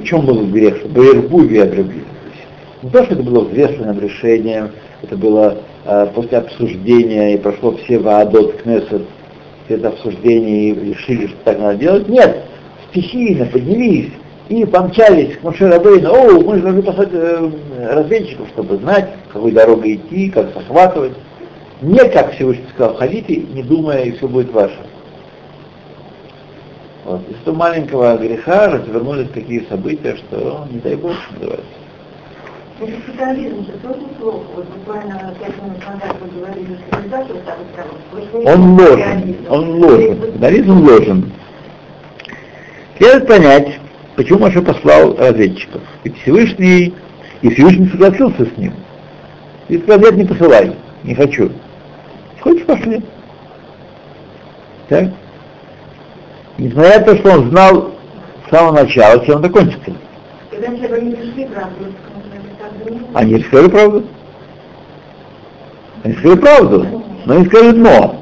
в 0.00 0.04
чем 0.04 0.26
был 0.26 0.46
грех, 0.46 0.76
что 0.78 0.88
Баирбувия 0.88 1.66
приблизились. 1.66 2.04
Не 2.82 2.90
то, 2.90 3.04
что 3.04 3.14
это 3.14 3.22
было 3.22 3.44
взвешенным 3.44 3.98
решением, 3.98 4.70
это 5.02 5.16
было 5.16 5.56
э, 5.86 6.06
после 6.14 6.38
обсуждения, 6.38 7.34
и 7.34 7.38
прошло 7.38 7.76
все 7.76 7.98
Ваадот 7.98 8.62
Кнессет, 8.62 9.02
все 9.64 9.76
это 9.76 9.88
обсуждение, 9.88 10.70
и 10.70 10.90
решили, 10.90 11.28
что 11.28 11.36
так 11.44 11.58
надо 11.58 11.78
делать. 11.78 12.08
Нет, 12.08 12.42
стихийно 12.90 13.46
поднялись 13.46 14.10
и 14.50 14.66
помчались 14.66 15.36
к 15.36 15.42
Моше 15.42 15.68
Рабейну, 15.68 16.10
о, 16.12 16.40
мы 16.42 16.56
же 16.56 16.62
должны 16.62 16.82
послать 16.82 17.08
э, 17.12 17.50
разведчиков, 17.90 18.48
чтобы 18.48 18.76
знать, 18.76 19.08
какой 19.32 19.52
дорогой 19.52 19.94
идти, 19.94 20.28
как 20.28 20.52
захватывать. 20.52 21.12
Не 21.80 21.98
как 22.10 22.34
Всевышний 22.34 22.66
сказал, 22.74 22.96
ходите, 22.96 23.36
не 23.36 23.62
думая, 23.62 24.04
и 24.04 24.12
все 24.12 24.28
будет 24.28 24.52
ваше. 24.52 24.76
Вот. 27.04 27.20
Из 27.28 27.36
этого 27.42 27.54
маленького 27.54 28.16
греха 28.16 28.68
развернулись 28.68 29.28
такие 29.34 29.64
события, 29.68 30.16
что 30.16 30.66
не 30.70 30.78
дай 30.78 30.96
Бог, 30.96 31.12
что 31.12 31.34
называется. 31.34 31.66
Он 38.44 38.80
ложен, 38.80 39.36
он 39.48 39.70
ложен, 39.82 40.20
капитализм 40.20 40.80
ложен. 40.80 41.32
Следует 42.98 43.28
понять, 43.28 43.80
почему 44.16 44.40
Маша 44.40 44.62
послал 44.62 45.14
разведчиков. 45.16 45.82
Ведь 46.02 46.16
Всевышний, 46.22 46.94
и 47.42 47.50
Всевышний 47.50 47.88
согласился 47.88 48.46
с 48.46 48.56
ним. 48.56 48.72
И 49.68 49.78
сказал, 49.78 50.12
не 50.12 50.24
посылай, 50.24 50.74
не 51.04 51.14
хочу. 51.14 51.52
Хочешь, 52.40 52.66
пошли. 52.66 53.02
Так? 54.88 55.10
Несмотря 56.58 57.00
на 57.00 57.04
то, 57.04 57.16
что 57.16 57.30
он 57.32 57.50
знал 57.50 57.90
с 58.46 58.50
самого 58.50 58.82
начала, 58.82 59.24
чем 59.24 59.38
это 59.40 59.50
кончится. 59.50 59.92
Они 63.14 63.40
сказали 63.40 63.68
правду. 63.68 64.04
Они 66.02 66.14
сказали 66.14 66.38
правду, 66.38 66.86
но 67.24 67.34
они 67.34 67.46
сказали 67.46 67.76
но. 67.76 68.20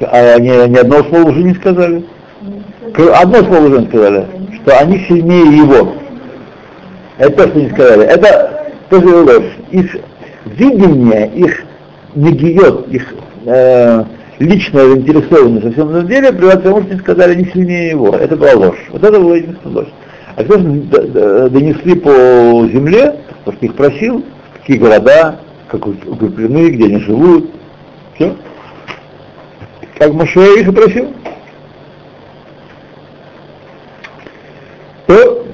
А 0.00 0.34
они 0.34 0.48
ни 0.48 0.78
одного 0.78 1.04
слова 1.04 1.30
уже 1.30 1.42
не 1.42 1.54
сказали. 1.54 2.04
Одно 3.14 3.38
слово 3.44 3.66
уже 3.66 3.80
не 3.80 3.86
сказали, 3.88 4.26
что 4.62 4.78
они 4.78 4.98
сильнее 5.06 5.58
его. 5.58 5.94
Это 7.18 7.36
то, 7.36 7.48
что 7.48 7.58
они 7.58 7.70
сказали. 7.70 8.04
Это 8.04 8.72
тоже 8.90 9.06
ложь. 9.06 9.52
Их 9.70 9.96
видение, 10.46 11.28
их 11.34 11.64
негиет, 12.14 12.88
их 12.88 13.14
э, 13.44 14.04
личная 14.38 14.88
заинтересованность 14.88 15.64
во 15.64 15.72
всем 15.72 15.88
этом 15.90 16.08
деле 16.08 16.32
приводит 16.32 16.60
к 16.60 16.62
тому, 16.62 16.80
что 16.82 16.90
они 16.90 17.00
сказали 17.00 17.34
не 17.34 17.44
сильнее 17.46 17.90
его. 17.90 18.14
Это 18.14 18.36
была 18.36 18.52
ложь. 18.54 18.86
Вот 18.90 19.02
это 19.02 19.18
была 19.18 19.36
единственная 19.36 19.76
ложь. 19.76 19.88
А 20.36 20.44
кто 20.44 20.58
донесли 20.58 21.94
по 21.94 22.10
земле, 22.70 23.20
потому 23.38 23.56
что 23.56 23.66
их 23.66 23.74
просил, 23.74 24.24
какие 24.58 24.76
города, 24.76 25.40
как 25.68 25.86
укреплены, 25.86 26.70
где 26.70 26.84
они 26.86 27.00
живут. 27.00 27.50
Все. 28.14 28.36
Как 29.98 30.12
Моше 30.12 30.60
их 30.60 30.68
и 30.68 30.72
просил. 30.72 31.12
То, 35.06 35.46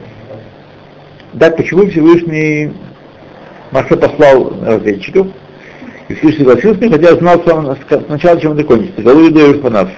так 1.38 1.56
почему 1.56 1.86
Всевышний 1.86 2.72
Моше 3.70 3.96
послал 3.96 4.52
разведчиков, 4.64 5.28
и 6.12 6.14
Всевышний 6.16 6.44
согласился 6.44 6.90
хотя 6.90 7.14
знал 7.16 7.42
сам, 7.46 7.76
сначала, 8.06 8.40
чем 8.40 8.52
это 8.52 8.64
кончится. 8.64 9.02
Галу 9.02 9.20
Юдею 9.20 9.54
Шпанав. 9.54 9.88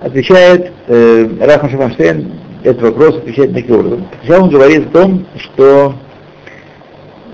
Отвечает 0.00 0.72
э, 0.88 1.28
Рахман 1.40 1.70
Шамаштейн, 1.70 2.32
этот 2.64 2.82
вопрос 2.82 3.16
отвечает 3.18 3.54
таким 3.54 3.76
образом. 3.76 4.08
Сначала 4.20 4.44
он 4.44 4.50
говорит 4.50 4.86
о 4.86 4.90
том, 4.90 5.26
что 5.36 5.94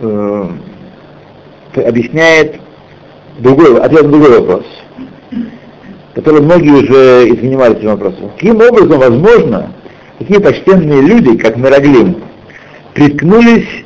э, 0.01 0.49
объясняет 1.77 2.61
другой, 3.39 3.81
ответ 3.81 4.03
на 4.05 4.11
другой 4.11 4.41
вопрос, 4.41 4.67
который 6.15 6.43
многие 6.43 6.73
уже 6.73 7.29
и 7.29 7.41
занимались 7.41 7.79
этим 7.79 7.89
вопросом. 7.89 8.31
Каким 8.37 8.57
образом 8.57 8.99
возможно, 8.99 9.73
такие 10.19 10.41
почтенные 10.41 11.01
люди, 11.01 11.39
как 11.39 11.57
Мираглим, 11.57 12.23
приткнулись 12.93 13.85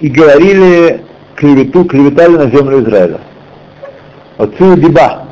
и 0.00 0.08
говорили 0.08 1.03
клевету, 1.36 1.84
клеветали 1.84 2.36
на 2.36 2.50
землю 2.50 2.82
Израиля. 2.82 3.20
Отцу 4.38 4.76
Диба, 4.76 5.28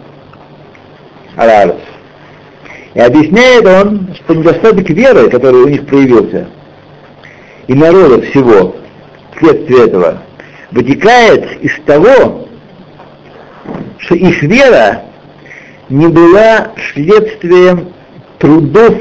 Арарес. 1.36 1.76
И 2.94 3.00
объясняет 3.00 3.66
он, 3.66 4.14
что 4.14 4.34
недостаток 4.34 4.88
веры, 4.90 5.30
который 5.30 5.62
у 5.62 5.68
них 5.68 5.86
проявился, 5.86 6.46
и 7.66 7.74
народа 7.74 8.20
всего, 8.22 8.76
вследствие 9.34 9.86
этого, 9.86 10.22
вытекает 10.70 11.62
из 11.62 11.72
того, 11.86 12.48
что 13.98 14.14
их 14.14 14.42
вера 14.42 15.02
не 15.88 16.06
была 16.08 16.72
следствием 16.92 17.92
трудов 18.38 18.94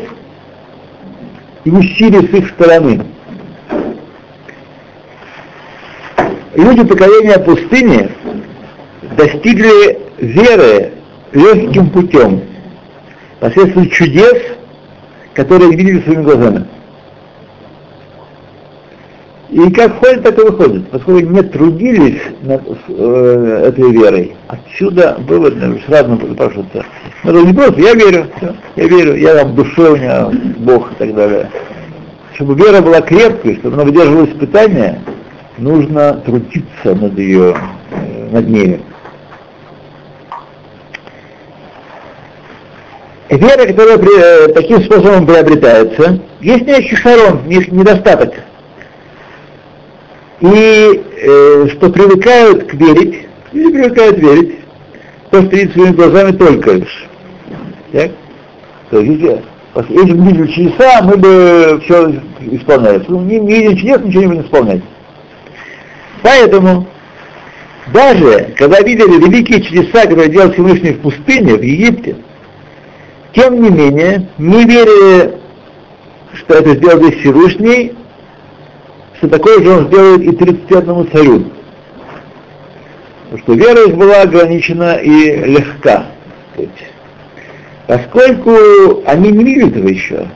и 1.64 1.70
усилий 1.70 2.28
с 2.28 2.34
их 2.34 2.50
стороны. 2.52 3.02
Люди 6.56 6.84
поколения 6.84 7.40
пустыни 7.40 8.10
достигли 9.16 10.00
веры 10.18 10.92
легким 11.32 11.90
путем, 11.90 12.42
посредством 13.40 13.90
чудес, 13.90 14.38
которые 15.34 15.72
видели 15.72 16.02
своими 16.02 16.24
глазами. 16.24 16.66
И 19.50 19.70
как 19.72 20.00
ходит, 20.00 20.24
так 20.24 20.38
и 20.40 20.42
выходит. 20.42 20.90
Поскольку 20.92 21.30
не 21.30 21.42
трудились 21.42 22.22
над 22.42 22.62
э, 22.88 23.64
этой 23.68 23.92
верой, 23.92 24.36
отсюда 24.48 25.18
вывод 25.28 25.56
сразу 25.88 26.10
напрашивается. 26.10 26.86
Это 27.24 27.42
не 27.42 27.54
просто, 27.54 27.82
я 27.82 27.94
верю, 27.94 28.28
все, 28.38 28.56
я 28.78 28.88
верю, 28.88 29.16
я 29.16 29.36
там 29.36 29.52
в 29.52 29.56
душе 29.56 29.92
у 29.92 29.96
меня 29.98 30.30
Бог 30.58 30.92
и 30.94 30.96
так 30.96 31.14
далее. 31.16 31.50
Чтобы 32.36 32.56
вера 32.56 32.82
была 32.82 33.02
крепкой, 33.02 33.58
чтобы 33.58 33.76
она 33.76 33.84
выдерживала 33.84 34.26
испытания, 34.26 35.02
нужно 35.62 36.14
трудиться 36.26 36.96
над 36.96 37.18
ее, 37.18 37.56
э, 37.92 38.30
над 38.32 38.50
ней. 38.50 38.82
Вера, 43.30 43.66
которая 43.66 43.98
при, 43.98 44.20
э, 44.20 44.54
таким 44.54 44.84
способом 44.84 45.26
приобретается, 45.26 46.20
есть 46.42 46.66
некий 46.66 46.96
шарон, 46.96 47.42
недостаток. 47.48 48.34
И 50.42 51.04
э, 51.24 51.68
что 51.74 51.90
привыкают 51.92 52.66
к 52.66 52.74
верить, 52.74 53.28
или 53.54 53.72
привыкают 53.72 54.18
верить, 54.18 54.56
то, 55.30 55.42
что 55.44 55.56
видит 55.56 55.74
своими 55.74 55.94
глазами 55.94 56.32
только 56.32 56.72
лишь. 56.72 57.08
Так? 57.94 58.12
То 58.90 59.00
есть, 59.00 59.22
если 59.90 60.14
бы 60.14 60.26
видели 60.26 60.48
чудеса, 60.48 61.02
мы 61.04 61.16
бы 61.16 61.82
все 61.86 62.16
исполняли. 62.42 63.06
Ну, 63.08 63.22
не, 63.22 63.40
не 63.40 63.60
видим 63.60 63.78
чудес, 63.78 64.02
ничего 64.02 64.22
не 64.22 64.28
будем 64.28 64.42
исполнять. 64.42 64.82
Поэтому 66.22 66.88
даже 67.94 68.54
когда 68.58 68.80
видели 68.82 69.18
великие 69.18 69.62
чудеса, 69.62 70.04
которые 70.04 70.30
делал 70.30 70.52
Всевышний 70.52 70.92
в 70.92 71.02
пустыне, 71.02 71.56
в 71.56 71.62
Египте, 71.62 72.16
тем 73.34 73.62
не 73.62 73.70
менее, 73.70 74.28
не 74.38 74.66
верили, 74.66 75.36
что 76.34 76.56
это 76.56 76.76
сделал 76.76 77.04
здесь 77.04 77.20
Всевышний, 77.20 77.94
что 79.18 79.30
такое 79.30 79.64
же 79.64 79.70
он 79.70 79.88
сделает 79.88 80.22
и 80.22 80.36
31 80.36 81.12
царю. 81.12 81.44
Потому 83.30 83.44
что 83.44 83.54
вера 83.54 83.88
их 83.88 83.96
была 83.96 84.22
ограничена 84.22 84.96
и 84.96 85.46
легка. 85.46 86.08
Поскольку 87.88 89.04
они 89.06 89.32
не 89.32 89.44
видели 89.44 89.70
этого 89.70 89.88
еще, 89.88 90.28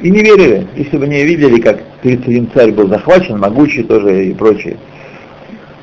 и 0.00 0.10
не 0.10 0.22
верили, 0.22 0.66
если 0.76 0.96
бы 0.96 1.06
не 1.06 1.24
видели, 1.24 1.60
как 1.60 1.80
31 2.02 2.50
царь 2.54 2.72
был 2.72 2.88
захвачен, 2.88 3.38
могучий 3.38 3.82
тоже 3.82 4.26
и 4.26 4.34
прочее, 4.34 4.76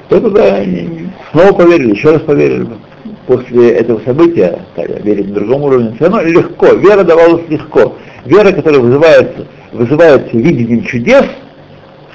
то 0.10 0.56
они 0.56 1.10
снова 1.32 1.54
поверили, 1.54 1.96
еще 1.96 2.12
раз 2.12 2.22
поверили 2.22 2.64
бы 2.64 2.78
после 3.26 3.72
этого 3.72 4.02
события, 4.06 4.60
верить 5.04 5.28
на 5.28 5.36
другом 5.36 5.64
уровне, 5.64 5.94
все 5.96 6.06
равно 6.06 6.22
легко, 6.22 6.68
вера 6.74 7.04
давалась 7.04 7.44
легко. 7.50 7.96
Вера, 8.26 8.52
которая 8.52 8.82
вызывается, 8.82 9.48
вызывается 9.74 10.38
видением 10.38 10.84
чудес, 10.84 11.26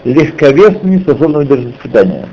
легковесно 0.05 1.01
способна 1.01 1.39
выдержать 1.39 1.75
испытания. 1.77 2.29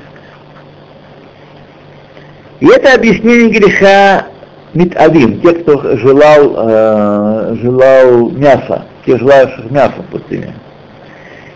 И 2.60 2.66
это 2.66 2.94
объяснение 2.94 3.48
греха 3.50 4.26
Митавим, 4.74 5.40
те, 5.40 5.52
кто 5.54 5.96
желал, 5.96 6.54
э, 6.56 7.56
желал 7.60 8.30
мяса, 8.30 8.84
те 9.04 9.18
желающих 9.18 9.70
мяса 9.70 9.94
в 9.98 10.12
пустыне. 10.12 10.54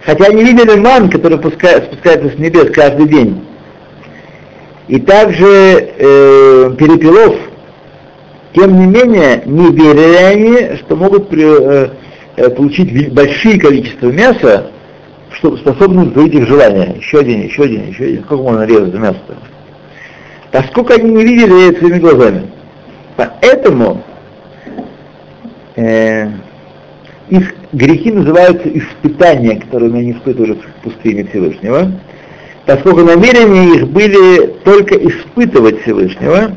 Хотя 0.05 0.27
они 0.27 0.43
видели 0.45 0.79
ман, 0.79 1.09
который 1.09 1.39
спускается 1.39 2.29
с 2.29 2.39
небес 2.39 2.71
каждый 2.73 3.09
день, 3.09 3.41
и 4.89 4.99
также 5.01 5.47
э, 5.47 6.75
перепелов, 6.79 7.37
тем 8.55 8.79
не 8.79 8.87
менее, 8.87 9.43
не 9.47 9.71
верили 9.73 10.17
они, 10.17 10.77
что 10.77 10.97
могут 10.97 11.29
при, 11.29 11.45
э, 11.45 11.89
э 12.37 12.51
получить 12.51 13.13
большие 13.13 13.59
количества 13.59 14.09
мяса, 14.09 14.71
что 15.33 15.57
способны 15.57 16.03
удовлетворить 16.03 16.35
их 16.35 16.49
желания. 16.49 16.95
Еще 16.99 17.19
один, 17.21 17.43
еще 17.43 17.63
один, 17.65 17.89
еще 17.89 18.05
один. 18.05 18.25
Сколько 18.25 18.43
можно 18.43 18.65
резать 18.65 18.95
мясо? 18.95 19.19
Поскольку 20.53 20.93
они 20.93 21.11
не 21.11 21.25
видели 21.25 21.77
своими 21.77 21.99
глазами. 21.99 22.43
Поэтому 23.17 24.05
э, 25.77 26.29
их 27.31 27.55
грехи 27.73 28.13
называются 28.13 28.69
испытания, 28.69 29.57
которые 29.61 29.93
они 29.93 30.13
испытывали 30.13 30.53
в 30.53 30.83
пустыне 30.85 31.25
Всевышнего 31.25 31.91
поскольку 32.67 33.03
намерения 33.03 33.77
их 33.77 33.89
были 33.89 34.47
только 34.65 34.97
испытывать 34.97 35.83
Всевышнего, 35.83 36.53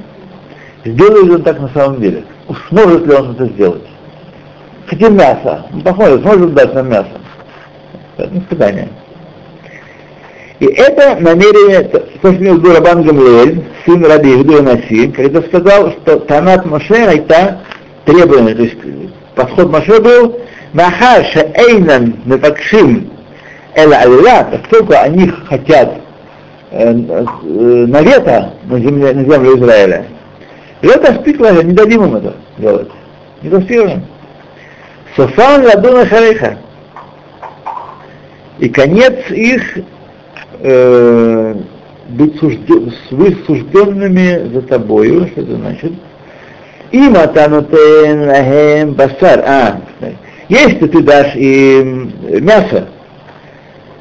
сделает 0.86 1.32
он 1.32 1.44
так 1.44 1.60
на 1.60 1.70
самом 1.70 2.02
деле? 2.02 2.24
Сможет 2.70 3.06
ли 3.06 3.14
он 3.14 3.32
это 3.32 3.46
сделать? 3.48 3.84
Хотим 4.88 5.18
мясо. 5.18 5.66
Ну, 5.72 5.82
посмотрим, 5.82 6.22
сможет 6.22 6.54
дать 6.54 6.74
нам 6.74 6.90
мясо. 6.90 7.10
Это 8.18 8.38
испытание. 8.38 8.90
И 10.60 10.66
это 10.66 11.18
намерение, 11.20 11.84
то, 11.84 12.04
что 12.20 12.34
имел 12.34 12.74
Рабан 12.74 13.04
Гамлиэль, 13.04 13.64
сын 13.86 14.04
Раби 14.04 14.34
Игду 14.34 14.64
Наси, 14.64 15.12
когда 15.12 15.42
сказал, 15.42 15.92
что 15.92 16.20
Танат 16.22 16.66
Моше 16.66 16.96
это 16.96 17.60
требование, 18.06 18.56
то 18.56 18.64
есть 18.64 18.78
подход 19.36 19.70
Моше 19.70 20.00
был, 20.02 20.40
Махаша 20.74 21.52
Эйнан 21.54 22.16
Мефакшим 22.26 23.17
Эла 23.78 23.98
Алила, 23.98 24.48
поскольку 24.52 24.94
они 25.00 25.28
хотят 25.28 26.02
э, 26.72 26.94
э, 26.94 27.86
навета 27.88 28.54
на, 28.66 28.80
земле, 28.80 29.14
на 29.14 29.24
землю 29.24 29.60
Израиля, 29.60 30.06
это 30.82 31.14
спикла, 31.14 31.62
не 31.62 31.74
дадим 31.74 32.06
им 32.06 32.16
это 32.16 32.34
делать. 32.58 32.90
Не 33.44 33.50
доспеваем. 33.50 34.04
Софан 35.16 35.64
ладуна 35.64 36.08
шареха. 36.08 36.58
И 38.58 38.68
конец 38.70 39.14
их 39.30 39.62
э, 40.62 41.56
быть 42.10 42.40
сужден, 42.40 42.92
высужденными 43.12 44.54
за 44.56 44.62
тобою, 44.64 45.28
что 45.28 45.42
это 45.42 45.56
значит? 45.56 45.94
Им 46.92 47.16
атанутен 47.16 48.28
лахем 48.28 48.94
басар. 48.94 49.44
А, 49.46 49.82
если 50.50 50.88
ты 50.88 51.04
дашь 51.04 51.36
им 51.36 52.12
мясо, 52.44 52.88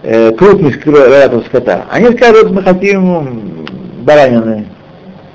э, 0.06 0.30
крупность 0.32 0.86
рогатого 0.86 1.42
скота. 1.42 1.86
Они 1.90 2.16
скажут, 2.16 2.52
мы 2.52 2.62
хотим 2.62 3.66
баранины. 4.04 4.66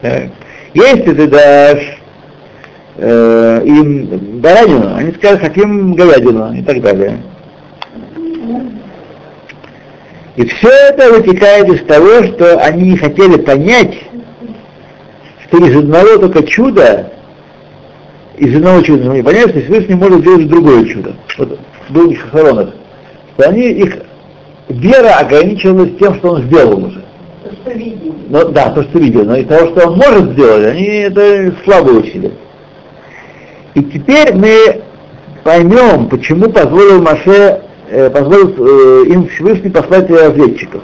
Так. 0.02 0.30
Если 0.74 1.14
ты 1.14 1.28
дашь 1.28 1.98
э, 2.98 3.62
им 3.66 4.40
баранину, 4.40 4.96
они 4.96 5.12
скажут, 5.12 5.42
хотим 5.42 5.94
говядину 5.94 6.54
и 6.54 6.62
так 6.62 6.82
далее. 6.82 7.18
И 10.38 10.46
все 10.46 10.70
это 10.70 11.12
вытекает 11.12 11.68
из 11.68 11.86
того, 11.86 12.24
что 12.24 12.58
они 12.60 12.92
не 12.92 12.98
хотели 12.98 13.38
понять, 13.42 13.96
что 15.46 15.58
из 15.58 15.76
одного 15.76 16.18
только 16.18 16.44
чуда, 16.44 17.12
из 18.38 18.56
одного 18.56 18.82
чуда 18.82 19.10
не 19.10 19.22
понять, 19.22 19.50
что 19.50 19.60
Всевышний 19.60 19.96
может 19.96 20.22
сделать 20.22 20.48
другое 20.48 20.86
чудо. 20.86 21.14
Вот 21.38 21.60
в 21.90 21.94
других 21.94 22.32
хоронах. 22.32 22.70
Что 23.36 23.50
они, 23.50 23.70
их 23.72 23.98
вера 24.70 25.20
ограничивалась 25.20 25.98
тем, 26.00 26.16
что 26.16 26.34
он 26.34 26.44
сделал 26.44 26.86
уже. 26.86 27.04
То, 27.44 27.52
что 27.62 27.72
видели. 27.72 28.14
Ну, 28.30 28.50
да, 28.50 28.70
то, 28.72 28.84
что 28.84 29.00
видел. 29.00 29.26
Но 29.26 29.36
из 29.36 29.48
того, 29.48 29.72
что 29.72 29.90
он 29.90 29.98
может 29.98 30.32
сделать, 30.32 30.68
они 30.68 30.86
это 30.86 31.54
слабо 31.64 31.90
учили. 31.92 32.32
И 33.74 33.84
теперь 33.84 34.34
мы 34.34 34.82
поймем, 35.44 36.08
почему 36.10 36.50
позволил 36.50 37.02
Маше, 37.02 37.62
э, 37.90 38.10
позволил 38.10 38.54
э, 38.58 39.08
им 39.08 39.28
Всевышний 39.28 39.70
послать 39.70 40.10
разведчиков. 40.10 40.84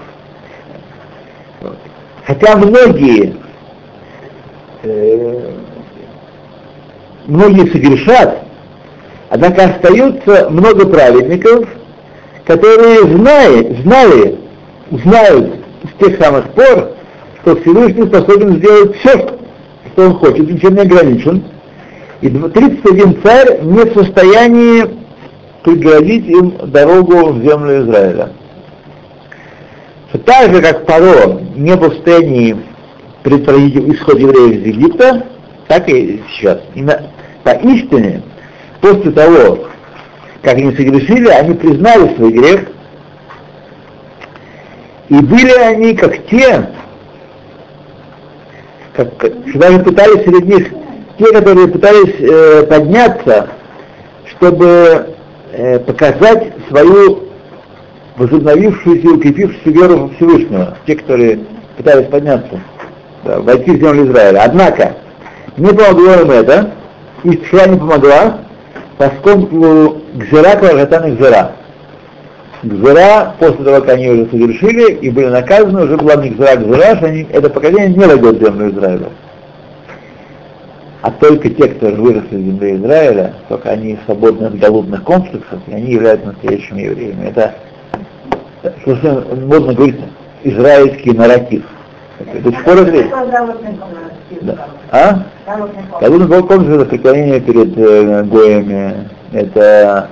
Хотя 2.25 2.57
многие 2.57 3.35
э, 4.83 5.53
многие 7.27 7.69
согрешат, 7.71 8.39
однако 9.29 9.65
остаются 9.65 10.49
много 10.49 10.87
праведников, 10.87 11.67
которые 12.47 13.01
знали, 13.01 13.77
знали, 13.83 14.39
знают 15.03 15.55
с 15.83 16.03
тех 16.03 16.17
самых 16.17 16.49
пор, 16.51 16.93
что 17.41 17.57
Всевышний 17.57 18.07
способен 18.07 18.55
сделать 18.55 18.95
все, 18.97 19.37
что 19.91 20.05
он 20.05 20.13
хочет, 20.13 20.49
ничем 20.49 20.75
не 20.75 20.81
ограничен, 20.81 21.43
и 22.21 22.29
31 22.29 23.21
царь 23.21 23.61
не 23.63 23.83
в 23.83 23.93
состоянии 23.93 24.85
преградить 25.63 26.25
им 26.27 26.53
дорогу 26.71 27.33
в 27.33 27.43
землю 27.43 27.83
Израиля. 27.83 28.29
Так 30.25 30.55
же, 30.55 30.61
как 30.61 30.85
Паро 30.85 31.41
не 31.55 31.75
в 31.75 31.83
состоянии 31.83 32.55
предотвратить 33.23 33.75
исход 33.93 34.17
евреев 34.17 34.65
из 34.65 34.75
Египта, 34.75 35.25
так 35.67 35.89
и 35.89 36.23
сейчас. 36.31 36.59
И 36.75 36.81
на, 36.81 37.11
поистине, 37.43 38.23
после 38.79 39.11
того, 39.11 39.67
как 40.47 40.55
они 40.55 40.73
согрешили, 40.77 41.27
они 41.27 41.55
признали 41.55 42.15
свой 42.15 42.31
грех, 42.31 42.61
и 45.09 45.15
были 45.15 45.51
они 45.51 45.93
как 45.93 46.25
те, 46.27 46.69
как, 48.93 49.17
когда 49.17 49.67
они 49.67 49.79
пытались 49.79 50.23
среди 50.23 50.47
них 50.47 50.69
те, 51.17 51.33
которые 51.33 51.67
пытались 51.67 52.15
э, 52.19 52.65
подняться, 52.65 53.49
чтобы 54.37 55.15
э, 55.51 55.79
показать 55.79 56.53
свою 56.69 57.25
возобновившуюся 58.15 59.05
и 59.05 59.09
укрепившуюся 59.09 59.69
веру 59.69 59.97
во 59.97 60.09
Всевышнего, 60.15 60.77
те, 60.85 60.95
которые 60.95 61.39
пытались 61.75 62.07
подняться, 62.07 62.61
да, 63.25 63.41
войти 63.41 63.71
в 63.71 63.81
землю 63.81 64.09
Израиля. 64.09 64.43
Однако, 64.45 64.95
не 65.57 65.73
помогло 65.73 66.21
им 66.21 66.31
это, 66.31 66.71
и 67.23 67.35
Тшва 67.35 67.65
не 67.65 67.77
помогла, 67.77 68.46
поскольку 68.97 69.97
Гзера 70.15 70.57
Кваргатан 70.57 71.11
и 71.11 71.15
Гзера. 71.15 71.51
Гзера, 72.63 73.35
после 73.39 73.63
того, 73.63 73.81
как 73.81 73.89
они 73.89 74.09
уже 74.09 74.29
совершили 74.29 74.93
и 74.93 75.09
были 75.09 75.27
наказаны, 75.27 75.83
уже 75.83 75.97
была 75.97 76.15
не 76.15 76.29
Гзера 76.29 76.55
Гзера, 76.57 76.95
что 76.97 77.05
они, 77.07 77.27
это 77.31 77.49
поколение 77.49 77.89
не 77.89 78.05
войдет 78.05 78.37
в 78.37 78.43
землю 78.43 78.71
Израиля 78.71 79.07
а 81.07 81.11
только 81.11 81.49
те, 81.49 81.69
кто 81.69 81.87
выросли 81.87 82.35
в 82.35 82.45
земле 82.45 82.75
Израиля, 82.75 83.33
только 83.47 83.69
они 83.69 83.97
свободны 84.05 84.47
от 84.47 84.59
голодных 84.59 85.03
комплексов, 85.03 85.61
и 85.67 85.73
они 85.73 85.93
являются 85.93 86.27
настоящими 86.27 86.81
евреями. 86.81 87.29
Это, 87.29 87.55
что 88.81 89.25
можно 89.35 89.73
говорить, 89.73 90.01
израильский 90.43 91.11
нарратив. 91.11 91.63
До 92.42 92.50
сих 92.50 92.64
пор 92.64 92.76
это... 92.78 93.26
Да. 94.42 94.68
А? 94.90 95.22
Голодный 96.00 96.42
комплекс 96.42 96.74
это 96.74 96.84
преклонение 96.86 97.40
перед 97.40 97.76
э, 97.76 98.22
гоями, 98.24 99.08
это, 99.32 100.08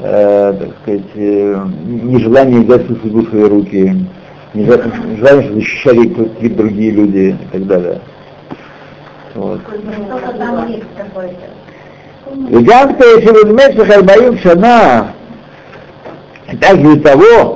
э, 0.00 0.54
так 0.58 0.68
сказать, 0.82 1.10
э, 1.14 1.66
нежелание 1.84 2.60
взять 2.60 2.86
свою 2.86 3.00
судьбу 3.00 3.20
в 3.20 3.30
свои 3.30 3.44
руки, 3.44 4.06
нежелание, 4.54 4.92
чтобы 5.44 5.54
защищали 5.54 6.08
какие-то 6.08 6.56
другие 6.56 6.90
люди 6.90 7.36
и 7.40 7.52
так 7.52 7.66
далее. 7.66 8.00
Вот. 9.34 9.60
וגם 12.50 12.88
שבמשך 13.20 13.90
40 13.90 14.38
שנה, 14.42 15.12
также 16.60 16.92
и 16.94 17.00
того, 17.00 17.55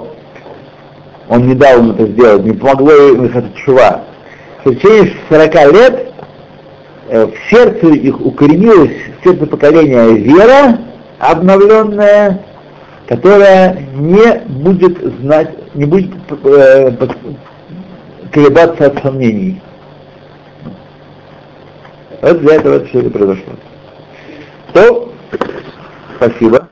он 1.32 1.47
не 1.47 1.55
дал 1.55 1.79
им 1.79 1.91
это 1.91 2.07
сделать, 2.07 2.43
не 2.43 2.51
помогло 2.51 2.91
им 2.91 3.23
их 3.23 3.34
от 3.34 3.55
чува. 3.55 4.03
В 4.65 4.69
течение 4.69 5.13
40 5.29 5.55
лет 5.73 6.13
э, 7.07 7.25
в 7.25 7.49
сердце 7.49 7.88
их 7.88 8.19
укоренилась, 8.19 8.91
в 9.17 9.23
сердце 9.23 9.45
поколения 9.47 10.09
вера 10.11 10.77
обновленная, 11.19 12.43
которая 13.07 13.79
не 13.95 14.39
будет 14.45 14.97
знать, 15.21 15.55
не 15.73 15.86
будет 15.86 16.11
э, 16.43 16.91
колебаться 18.34 18.88
от 18.88 19.01
сомнений. 19.01 19.61
Вот 22.21 22.41
для 22.41 22.55
этого 22.55 22.73
это 22.73 22.88
все 22.88 22.99
и 22.99 23.09
произошло. 23.09 23.53
То, 24.73 25.13
спасибо. 26.17 26.67